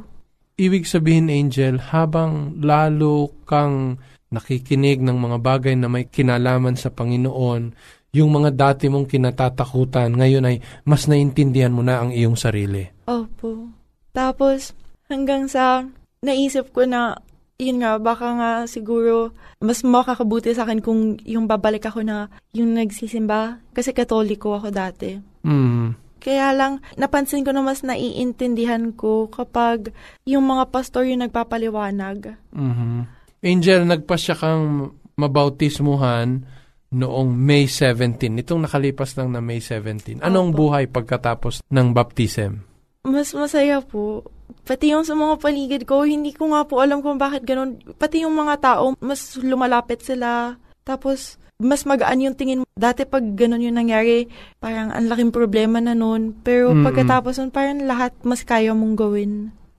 Ibig 0.56 0.88
sabihin, 0.88 1.28
Angel, 1.28 1.76
habang 1.92 2.56
lalo 2.64 3.34
kang 3.44 4.00
nakikinig 4.36 5.00
ng 5.00 5.16
mga 5.16 5.38
bagay 5.40 5.74
na 5.74 5.88
may 5.88 6.04
kinalaman 6.04 6.76
sa 6.76 6.92
Panginoon, 6.92 7.72
yung 8.16 8.30
mga 8.32 8.50
dati 8.52 8.88
mong 8.88 9.08
kinatatakutan, 9.08 10.16
ngayon 10.16 10.48
ay 10.48 10.56
mas 10.88 11.04
naintindihan 11.08 11.72
mo 11.72 11.84
na 11.84 12.00
ang 12.00 12.12
iyong 12.12 12.36
sarili. 12.36 12.88
Opo. 13.04 13.68
Tapos, 14.16 14.72
hanggang 15.12 15.48
sa 15.48 15.84
naisip 16.24 16.72
ko 16.72 16.88
na, 16.88 17.20
yun 17.60 17.84
nga, 17.84 18.00
baka 18.00 18.32
nga 18.36 18.50
siguro 18.64 19.36
mas 19.60 19.84
makakabuti 19.84 20.52
sa 20.56 20.64
akin 20.64 20.80
kung 20.80 21.20
yung 21.24 21.44
babalik 21.44 21.88
ako 21.88 22.04
na 22.04 22.32
yung 22.56 22.72
nagsisimba. 22.72 23.60
Kasi 23.76 23.92
katoliko 23.92 24.56
ako 24.56 24.68
dati. 24.72 25.16
Mm. 25.44 26.06
Kaya 26.26 26.50
lang, 26.56 26.82
napansin 26.98 27.46
ko 27.46 27.54
na 27.54 27.62
mas 27.62 27.86
naiintindihan 27.86 28.90
ko 28.96 29.30
kapag 29.30 29.94
yung 30.26 30.42
mga 30.42 30.74
pastor 30.74 31.06
yung 31.06 31.22
nagpapaliwanag. 31.22 32.34
Mhm. 32.50 33.15
Angel, 33.44 33.84
nagpasya 33.84 34.34
kang 34.36 34.92
mabautismuhan 35.16 36.44
noong 36.92 37.28
May 37.34 37.66
17. 37.66 38.40
Itong 38.40 38.64
nakalipas 38.64 39.16
lang 39.18 39.34
na 39.34 39.42
May 39.42 39.60
17. 39.60 40.22
Anong 40.22 40.54
Opo. 40.54 40.70
buhay 40.70 40.86
pagkatapos 40.86 41.60
ng 41.66 41.88
baptism? 41.92 42.62
Mas 43.06 43.34
masaya 43.36 43.82
po. 43.82 44.26
Pati 44.66 44.90
yung 44.94 45.06
sa 45.06 45.14
mga 45.14 45.38
paligid 45.38 45.82
ko, 45.86 46.02
hindi 46.02 46.34
ko 46.34 46.50
nga 46.50 46.66
po 46.66 46.82
alam 46.82 47.02
kung 47.02 47.18
bakit 47.18 47.46
ganun. 47.46 47.78
Pati 47.98 48.26
yung 48.26 48.34
mga 48.34 48.58
tao, 48.58 48.94
mas 48.98 49.38
lumalapit 49.38 50.02
sila. 50.02 50.58
Tapos, 50.82 51.38
mas 51.58 51.86
magaan 51.86 52.22
yung 52.22 52.36
tingin. 52.36 52.66
Dati 52.74 53.06
pag 53.06 53.22
ganun 53.22 53.62
yung 53.62 53.78
nangyari, 53.78 54.26
parang 54.58 54.90
ang 54.90 55.06
laking 55.06 55.30
problema 55.30 55.78
na 55.78 55.94
nun. 55.94 56.34
Pero 56.42 56.74
Mm-mm. 56.74 56.82
pagkatapos 56.82 57.38
nun, 57.38 57.50
parang 57.54 57.78
lahat 57.86 58.12
mas 58.26 58.42
kaya 58.42 58.74
mong 58.74 58.94
gawin. 58.98 59.32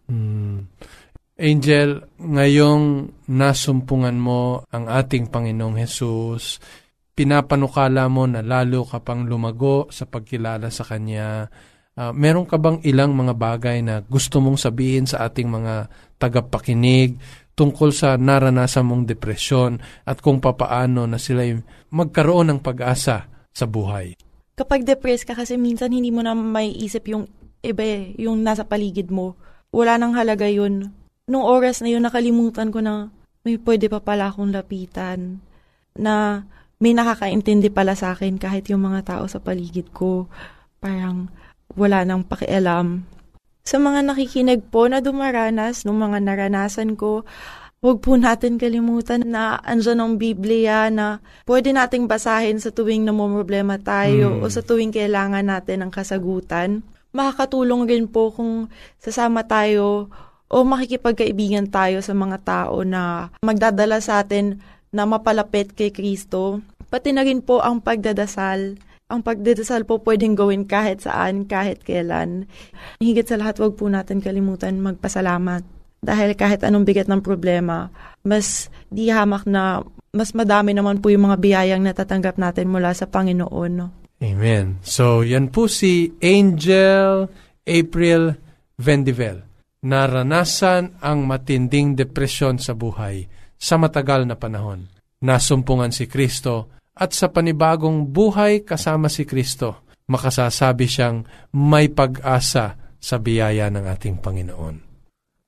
Hmm. 0.08 0.72
Angel, 1.38 2.02
ngayong 2.18 3.14
nasumpungan 3.30 4.18
mo 4.18 4.66
ang 4.74 4.90
ating 4.90 5.30
Panginoong 5.30 5.78
Hesus, 5.78 6.58
pinapanukala 7.14 8.10
mo 8.10 8.26
na 8.26 8.42
lalo 8.42 8.90
ka 8.90 9.06
pang 9.06 9.22
lumago 9.22 9.86
sa 9.94 10.10
pagkilala 10.10 10.74
sa 10.74 10.82
Kanya? 10.82 11.46
Uh, 11.94 12.10
meron 12.10 12.50
ka 12.50 12.58
bang 12.58 12.82
ilang 12.82 13.14
mga 13.14 13.38
bagay 13.38 13.86
na 13.86 14.02
gusto 14.02 14.42
mong 14.42 14.58
sabihin 14.58 15.06
sa 15.06 15.30
ating 15.30 15.46
mga 15.46 15.94
tagapakinig 16.18 17.22
tungkol 17.54 17.94
sa 17.94 18.18
naranasan 18.18 18.90
mong 18.90 19.06
depresyon 19.06 19.78
at 20.10 20.18
kung 20.26 20.42
papaano 20.42 21.06
na 21.06 21.22
sila 21.22 21.46
magkaroon 21.94 22.50
ng 22.50 22.60
pag-asa 22.66 23.30
sa 23.54 23.66
buhay? 23.70 24.18
Kapag 24.58 24.90
depressed 24.90 25.30
ka 25.30 25.38
kasi 25.38 25.54
minsan 25.54 25.94
hindi 25.94 26.10
mo 26.10 26.26
na 26.26 26.34
may 26.34 26.74
isip 26.74 27.14
yung 27.14 27.30
iba 27.62 27.86
eh, 27.86 28.18
yung 28.18 28.42
nasa 28.42 28.66
paligid 28.66 29.14
mo. 29.14 29.38
Wala 29.70 30.02
nang 30.02 30.18
halaga 30.18 30.50
yun. 30.50 30.97
Nung 31.28 31.44
oras 31.44 31.84
na 31.84 31.92
yun, 31.92 32.08
nakalimutan 32.08 32.72
ko 32.72 32.80
na 32.80 33.12
may 33.44 33.60
pwede 33.60 33.92
pa 33.92 34.00
pala 34.00 34.32
akong 34.32 34.56
lapitan. 34.56 35.44
Na 36.00 36.48
may 36.80 36.96
nakakaintindi 36.96 37.68
pala 37.68 38.00
sa 38.00 38.16
akin 38.16 38.40
kahit 38.40 38.72
yung 38.72 38.88
mga 38.88 39.04
tao 39.04 39.24
sa 39.28 39.44
paligid 39.44 39.92
ko. 39.92 40.32
Parang 40.80 41.28
wala 41.76 42.08
nang 42.08 42.24
pakialam. 42.24 43.04
Sa 43.68 43.76
mga 43.76 44.08
nakikinig 44.08 44.72
po 44.72 44.88
na 44.88 45.04
dumaranas 45.04 45.84
ng 45.84 45.98
mga 46.00 46.24
naranasan 46.24 46.96
ko, 46.96 47.28
huwag 47.84 48.00
po 48.00 48.16
natin 48.16 48.56
kalimutan 48.56 49.28
na 49.28 49.60
andyan 49.68 50.00
ang 50.00 50.16
Biblia 50.16 50.88
na 50.88 51.20
pwede 51.44 51.76
nating 51.76 52.08
basahin 52.08 52.64
sa 52.64 52.72
tuwing 52.72 53.04
namumroblema 53.04 53.84
tayo 53.84 54.40
hmm. 54.40 54.42
o 54.42 54.48
sa 54.48 54.64
tuwing 54.64 54.96
kailangan 54.96 55.44
natin 55.44 55.84
ng 55.84 55.92
kasagutan. 55.92 56.88
Makakatulong 57.12 57.84
rin 57.92 58.08
po 58.08 58.32
kung 58.32 58.72
sasama 59.04 59.44
tayo 59.44 60.08
o 60.48 60.64
makikipagkaibigan 60.64 61.68
tayo 61.68 62.00
sa 62.00 62.16
mga 62.16 62.38
tao 62.44 62.84
na 62.88 63.32
magdadala 63.44 64.00
sa 64.00 64.24
atin 64.24 64.60
na 64.92 65.04
mapalapit 65.04 65.76
kay 65.76 65.92
Kristo. 65.92 66.64
Pati 66.88 67.12
na 67.12 67.28
rin 67.28 67.44
po 67.44 67.60
ang 67.60 67.84
pagdadasal 67.84 68.80
ang 69.08 69.24
pagdadasal 69.24 69.88
po 69.88 70.04
pwedeng 70.04 70.36
gawin 70.36 70.68
kahit 70.68 71.08
saan, 71.08 71.48
kahit 71.48 71.80
kailan. 71.88 72.44
Higit 73.00 73.24
sa 73.24 73.40
lahat, 73.40 73.56
wag 73.64 73.80
po 73.80 73.88
natin 73.88 74.20
kalimutan 74.20 74.84
magpasalamat. 74.84 75.64
Dahil 76.04 76.36
kahit 76.36 76.68
anong 76.68 76.84
bigat 76.84 77.08
ng 77.08 77.24
problema, 77.24 77.88
mas 78.28 78.68
di 78.92 79.08
hamak 79.08 79.48
na 79.48 79.80
mas 80.12 80.36
madami 80.36 80.76
naman 80.76 81.00
po 81.00 81.08
yung 81.08 81.32
mga 81.32 81.40
biyayang 81.40 81.84
natatanggap 81.88 82.36
natin 82.36 82.68
mula 82.68 82.92
sa 82.92 83.08
Panginoon. 83.08 83.72
No? 83.72 83.88
Amen. 84.20 84.84
So, 84.84 85.24
yan 85.24 85.56
po 85.56 85.72
si 85.72 86.12
Angel 86.20 87.32
April 87.64 88.36
Vendivel. 88.76 89.47
Naranasan 89.88 91.00
ang 91.00 91.24
matinding 91.24 91.96
depresyon 91.96 92.60
sa 92.60 92.76
buhay 92.76 93.24
sa 93.56 93.80
matagal 93.80 94.28
na 94.28 94.36
panahon. 94.36 94.92
Nasumpungan 95.24 95.96
si 95.96 96.12
Kristo 96.12 96.76
at 96.92 97.16
sa 97.16 97.32
panibagong 97.32 98.04
buhay 98.12 98.68
kasama 98.68 99.08
si 99.08 99.24
Kristo, 99.24 99.88
makasasabi 100.12 100.92
siyang 100.92 101.24
may 101.56 101.88
pag-asa 101.88 102.76
sa 103.00 103.16
biyaya 103.16 103.72
ng 103.72 103.88
ating 103.88 104.20
Panginoon. 104.20 104.76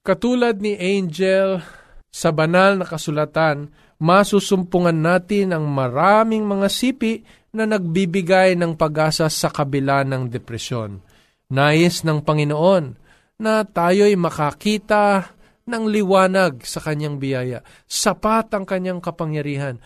Katulad 0.07 0.63
ni 0.63 0.79
Angel, 0.79 1.59
sa 2.07 2.31
banal 2.31 2.79
na 2.79 2.87
kasulatan, 2.87 3.67
masusumpungan 3.99 4.95
natin 4.95 5.51
ang 5.51 5.67
maraming 5.67 6.47
mga 6.47 6.71
sipi 6.71 7.27
na 7.51 7.67
nagbibigay 7.67 8.55
ng 8.55 8.79
pag-asa 8.79 9.27
sa 9.27 9.51
kabila 9.51 10.07
ng 10.07 10.31
depresyon. 10.31 11.03
Nais 11.51 12.07
ng 12.07 12.23
Panginoon 12.23 13.08
na 13.39 13.63
tayo'y 13.63 14.19
makakita 14.19 15.31
ng 15.63 15.83
liwanag 15.87 16.61
sa 16.67 16.83
kanyang 16.83 17.17
biyaya. 17.17 17.63
Sapat 17.87 18.51
ang 18.51 18.67
kanyang 18.67 18.99
kapangyarihan 18.99 19.79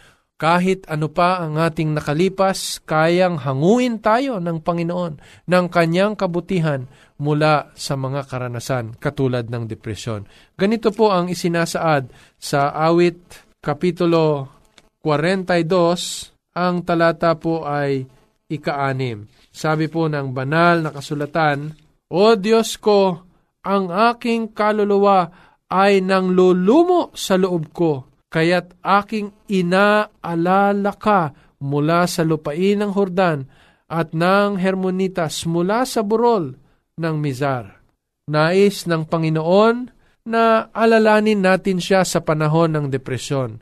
kahit 0.44 0.84
ano 0.92 1.08
pa 1.08 1.40
ang 1.40 1.56
ating 1.56 1.96
nakalipas, 1.96 2.84
kayang 2.84 3.40
hanguin 3.40 4.04
tayo 4.04 4.44
ng 4.44 4.60
Panginoon 4.60 5.46
ng 5.48 5.66
kanyang 5.72 6.20
kabutihan 6.20 6.84
mula 7.22 7.72
sa 7.80 7.96
mga 7.96 8.28
karanasan 8.28 9.00
katulad 9.00 9.48
ng 9.48 9.70
depresyon. 9.72 10.28
Ganito 10.60 10.92
po 10.92 11.16
ang 11.16 11.32
isinasaad 11.32 12.12
sa 12.36 12.76
awit 12.76 13.16
Kapitulo 13.64 14.52
42, 15.00 16.60
ang 16.60 16.84
talata 16.84 17.40
po 17.40 17.64
ay 17.64 18.04
ikaanim. 18.52 19.24
Sabi 19.48 19.88
po 19.88 20.12
ng 20.12 20.36
banal 20.36 20.84
na 20.84 20.92
kasulatan, 20.92 21.72
O 22.12 22.36
Diyos 22.36 22.76
ko, 22.84 23.24
ang 23.64 23.90
aking 23.90 24.52
kaluluwa 24.52 25.32
ay 25.72 26.04
nang 26.04 26.36
lulumo 26.36 27.10
sa 27.16 27.40
loob 27.40 27.72
ko 27.72 28.14
kaya't 28.34 28.74
aking 28.82 29.30
inaalala 29.46 30.94
ka 30.98 31.38
mula 31.62 32.10
sa 32.10 32.26
lupain 32.26 32.82
ng 32.82 32.92
Hordan 32.92 33.46
at 33.86 34.12
ng 34.12 34.58
Hermonitas 34.58 35.46
mula 35.46 35.86
sa 35.86 36.02
burol 36.02 36.58
ng 36.98 37.16
Mizar. 37.22 37.78
Nais 38.26 38.90
ng 38.90 39.06
Panginoon 39.06 39.94
na 40.26 40.74
alalanin 40.74 41.46
natin 41.46 41.78
siya 41.78 42.02
sa 42.02 42.26
panahon 42.26 42.74
ng 42.74 42.86
depresyon. 42.90 43.62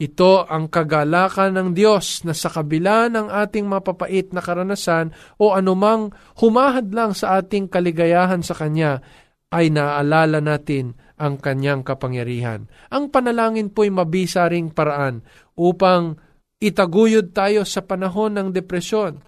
Ito 0.00 0.48
ang 0.48 0.72
kagalakan 0.72 1.56
ng 1.56 1.68
Diyos 1.76 2.24
na 2.24 2.32
sa 2.32 2.48
kabila 2.48 3.12
ng 3.12 3.28
ating 3.28 3.68
mapapait 3.68 4.32
na 4.32 4.40
karanasan 4.40 5.12
o 5.36 5.52
anumang 5.52 6.12
humahad 6.40 6.88
lang 6.92 7.12
sa 7.12 7.36
ating 7.40 7.68
kaligayahan 7.68 8.40
sa 8.40 8.56
Kanya, 8.56 9.04
ay 9.50 9.74
naaalala 9.74 10.38
natin 10.38 10.94
ang 11.20 11.36
kanyang 11.36 11.82
kapangyarihan. 11.82 12.70
Ang 12.88 13.10
panalangin 13.10 13.68
po'y 13.74 13.90
mabisa 13.92 14.46
ring 14.46 14.70
paraan 14.70 15.26
upang 15.58 16.16
itaguyod 16.62 17.34
tayo 17.34 17.66
sa 17.66 17.84
panahon 17.84 18.38
ng 18.38 18.48
depresyon. 18.54 19.20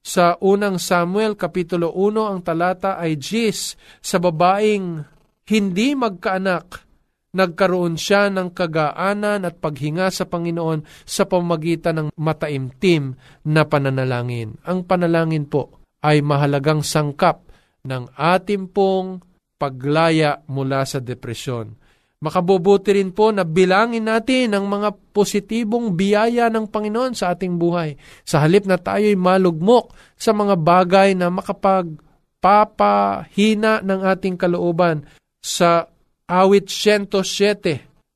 Sa 0.00 0.36
unang 0.40 0.80
Samuel 0.80 1.36
Kapitulo 1.36 1.92
1 1.92 2.30
ang 2.32 2.40
talata 2.40 2.96
ay 2.96 3.20
Jis 3.20 3.76
sa 4.00 4.16
babaeng 4.16 5.04
hindi 5.48 5.92
magkaanak. 5.96 6.88
Nagkaroon 7.30 7.94
siya 7.94 8.26
ng 8.26 8.50
kagaanan 8.50 9.46
at 9.46 9.62
paghinga 9.62 10.10
sa 10.10 10.26
Panginoon 10.26 10.82
sa 11.06 11.30
pamagitan 11.30 11.94
ng 11.94 12.08
mataimtim 12.18 13.14
na 13.46 13.62
pananalangin. 13.70 14.58
Ang 14.66 14.82
panalangin 14.82 15.46
po 15.46 15.78
ay 16.02 16.26
mahalagang 16.26 16.82
sangkap 16.82 17.46
ng 17.86 18.10
ating 18.18 18.66
pong 18.74 19.22
paglaya 19.60 20.40
mula 20.48 20.88
sa 20.88 21.04
depresyon. 21.04 21.76
Makabubuti 22.20 22.92
rin 22.96 23.12
po 23.16 23.32
na 23.32 23.48
bilangin 23.48 24.04
natin 24.08 24.52
ang 24.52 24.68
mga 24.68 24.92
positibong 25.12 25.96
biyaya 25.96 26.52
ng 26.52 26.68
Panginoon 26.68 27.16
sa 27.16 27.32
ating 27.32 27.56
buhay. 27.56 27.96
Sa 28.28 28.44
halip 28.44 28.68
na 28.68 28.76
tayo'y 28.76 29.16
malugmok 29.16 29.96
sa 30.20 30.36
mga 30.36 30.52
bagay 30.60 31.16
na 31.16 31.32
makapagpapahina 31.32 33.80
ng 33.80 34.00
ating 34.04 34.36
kalooban 34.36 35.08
sa 35.40 35.88
awit 36.28 36.68
107, 36.68 37.08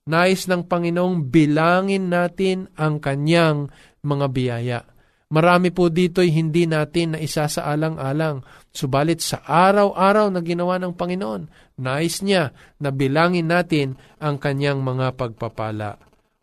nais 0.04 0.44
ng 0.44 0.68
Panginoong 0.68 1.24
bilangin 1.32 2.12
natin 2.12 2.68
ang 2.76 3.00
kanyang 3.00 3.72
mga 4.04 4.26
biyaya. 4.28 4.84
Marami 5.32 5.72
po 5.72 5.88
dito'y 5.88 6.28
hindi 6.28 6.68
natin 6.68 7.16
na 7.16 7.18
isasaalang-alang. 7.18 8.44
Subalit 8.68 9.24
sa 9.24 9.40
araw-araw 9.40 10.28
na 10.28 10.44
ginawa 10.44 10.76
ng 10.76 10.92
Panginoon, 10.92 11.42
nais 11.80 12.20
niya 12.20 12.52
na 12.76 12.92
bilangin 12.92 13.48
natin 13.48 13.96
ang 14.20 14.36
kanyang 14.36 14.84
mga 14.84 15.16
pagpapala. 15.16 15.96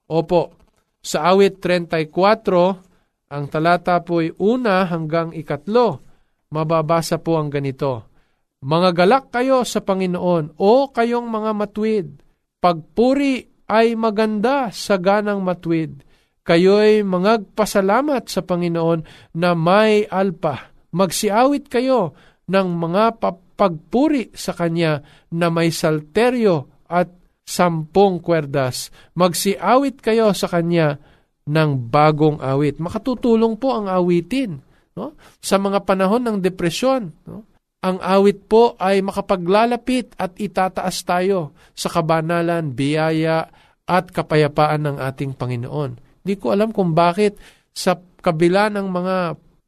Opo, 0.10 0.58
sa 1.02 1.30
awit 1.30 1.62
34, 1.62 3.32
ang 3.32 3.46
talata 3.48 4.02
po'y 4.02 4.34
una 4.42 4.84
hanggang 4.90 5.32
ikatlo. 5.32 6.02
Mababasa 6.52 7.22
po 7.22 7.40
ang 7.40 7.48
ganito. 7.48 8.12
Mga 8.62 8.90
galak 8.94 9.26
kayo 9.34 9.64
sa 9.64 9.82
Panginoon 9.82 10.60
o 10.60 10.92
kayong 10.92 11.26
mga 11.32 11.52
matwid. 11.56 12.08
Pagpuri 12.62 13.66
ay 13.72 13.96
maganda 13.96 14.70
sa 14.70 15.00
ganang 15.00 15.42
matwid 15.42 16.11
kayo'y 16.42 17.06
mangagpasalamat 17.06 18.28
sa 18.28 18.42
Panginoon 18.42 19.00
na 19.38 19.54
may 19.54 20.06
alpa. 20.10 20.74
Magsiawit 20.92 21.72
kayo 21.72 22.18
ng 22.52 22.68
mga 22.76 23.22
pagpuri 23.56 24.34
sa 24.36 24.52
Kanya 24.52 25.00
na 25.32 25.48
may 25.48 25.72
salteryo 25.72 26.84
at 26.92 27.08
sampung 27.48 28.20
kwerdas. 28.20 28.92
Magsiawit 29.16 30.04
kayo 30.04 30.36
sa 30.36 30.52
Kanya 30.52 31.00
ng 31.48 31.70
bagong 31.90 32.44
awit. 32.44 32.78
Makatutulong 32.78 33.56
po 33.58 33.78
ang 33.78 33.88
awitin 33.88 34.60
no? 34.98 35.16
sa 35.40 35.58
mga 35.58 35.88
panahon 35.88 36.22
ng 36.26 36.38
depresyon. 36.44 37.14
No? 37.26 37.48
Ang 37.82 37.98
awit 37.98 38.46
po 38.46 38.78
ay 38.78 39.02
makapaglalapit 39.02 40.14
at 40.22 40.38
itataas 40.38 41.02
tayo 41.02 41.58
sa 41.74 41.90
kabanalan, 41.90 42.78
biyaya 42.78 43.50
at 43.90 44.14
kapayapaan 44.14 44.86
ng 44.86 44.98
ating 45.02 45.34
Panginoon. 45.34 46.11
Di 46.22 46.38
ko 46.38 46.54
alam 46.54 46.70
kung 46.70 46.94
bakit 46.94 47.38
sa 47.74 47.98
kabila 47.98 48.70
ng 48.70 48.88
mga 48.88 49.18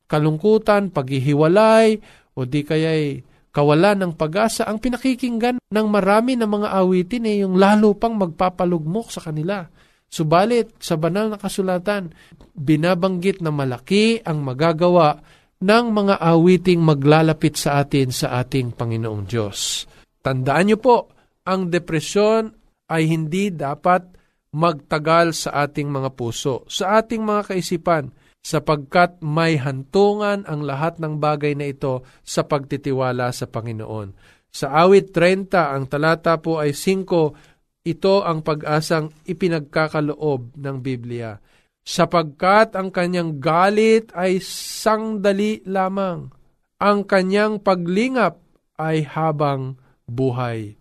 kalungkutan, 0.05 0.93
paghihiwalay, 0.93 1.97
o 2.37 2.45
di 2.45 2.61
kaya'y 2.61 3.21
kawalan 3.53 3.97
ng 4.01 4.13
pag-asa, 4.17 4.65
ang 4.65 4.81
pinakikinggan 4.81 5.61
ng 5.61 5.87
marami 5.89 6.33
ng 6.33 6.49
mga 6.49 6.69
awitin 6.73 7.29
ay 7.29 7.45
yung 7.45 7.57
lalo 7.57 7.93
pang 7.93 8.17
magpapalugmok 8.17 9.13
sa 9.13 9.21
kanila. 9.21 9.65
Subalit, 10.09 10.77
sa 10.77 10.97
banal 10.97 11.29
na 11.29 11.37
kasulatan, 11.41 12.13
binabanggit 12.53 13.41
na 13.41 13.49
malaki 13.49 14.21
ang 14.21 14.45
magagawa 14.45 15.21
ng 15.63 15.85
mga 15.89 16.15
awiting 16.21 16.81
maglalapit 16.81 17.57
sa 17.57 17.81
atin 17.81 18.13
sa 18.13 18.41
ating 18.41 18.77
Panginoong 18.77 19.25
Diyos. 19.25 19.89
Tandaan 20.21 20.65
niyo 20.69 20.77
po, 20.77 21.09
ang 21.49 21.69
depresyon 21.69 22.53
ay 22.89 23.09
hindi 23.09 23.49
dapat 23.49 24.22
magtagal 24.53 25.33
sa 25.33 25.65
ating 25.65 25.89
mga 25.89 26.13
puso, 26.13 26.61
sa 26.69 27.01
ating 27.01 27.25
mga 27.25 27.51
kaisipan, 27.51 28.13
sapagkat 28.43 29.17
may 29.23 29.57
hantungan 29.57 30.45
ang 30.45 30.61
lahat 30.61 31.01
ng 31.01 31.17
bagay 31.17 31.57
na 31.57 31.73
ito 31.73 32.05
sa 32.21 32.45
pagtitiwala 32.45 33.33
sa 33.33 33.49
Panginoon. 33.49 34.13
Sa 34.53 34.69
awit 34.69 35.09
30, 35.09 35.49
ang 35.57 35.89
talata 35.89 36.37
po 36.37 36.61
ay 36.61 36.77
5, 36.77 37.87
ito 37.87 38.15
ang 38.21 38.45
pag-asang 38.45 39.09
ipinagkakaloob 39.25 40.53
ng 40.53 40.77
Biblia. 40.79 41.41
Sapagkat 41.83 42.77
ang 42.77 42.93
kanyang 42.93 43.41
galit 43.41 44.13
ay 44.15 44.39
sangdali 44.39 45.65
lamang. 45.67 46.31
Ang 46.79 47.03
kanyang 47.03 47.59
paglingap 47.59 48.39
ay 48.77 49.03
habang 49.03 49.75
buhay. 50.07 50.77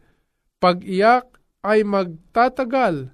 Pag-iyak 0.62 1.26
ay 1.64 1.82
magtatagal 1.82 3.11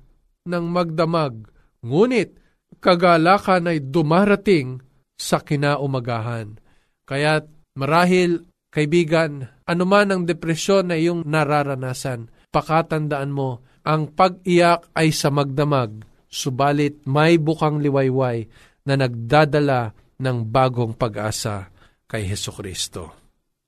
ng 0.48 0.64
magdamag, 0.72 1.44
ngunit 1.84 2.40
kagalakan 2.80 3.68
ay 3.68 3.84
dumarating 3.84 4.80
sa 5.18 5.44
kinaumagahan. 5.44 6.56
Kaya 7.04 7.44
marahil, 7.76 8.48
kaibigan, 8.72 9.52
anuman 9.68 10.08
ang 10.08 10.22
depresyon 10.24 10.88
na 10.88 10.96
iyong 10.96 11.28
nararanasan, 11.28 12.32
pakatandaan 12.48 13.32
mo 13.32 13.68
ang 13.88 14.12
pag-iyak 14.12 14.92
ay 14.92 15.08
sa 15.12 15.30
magdamag, 15.32 16.04
subalit 16.28 17.00
may 17.08 17.40
bukang 17.40 17.80
liwayway 17.80 18.44
na 18.84 19.00
nagdadala 19.00 19.96
ng 20.20 20.44
bagong 20.44 20.92
pag-asa 20.92 21.72
kay 22.04 22.28
Heso 22.28 22.52
Kristo. 22.52 23.16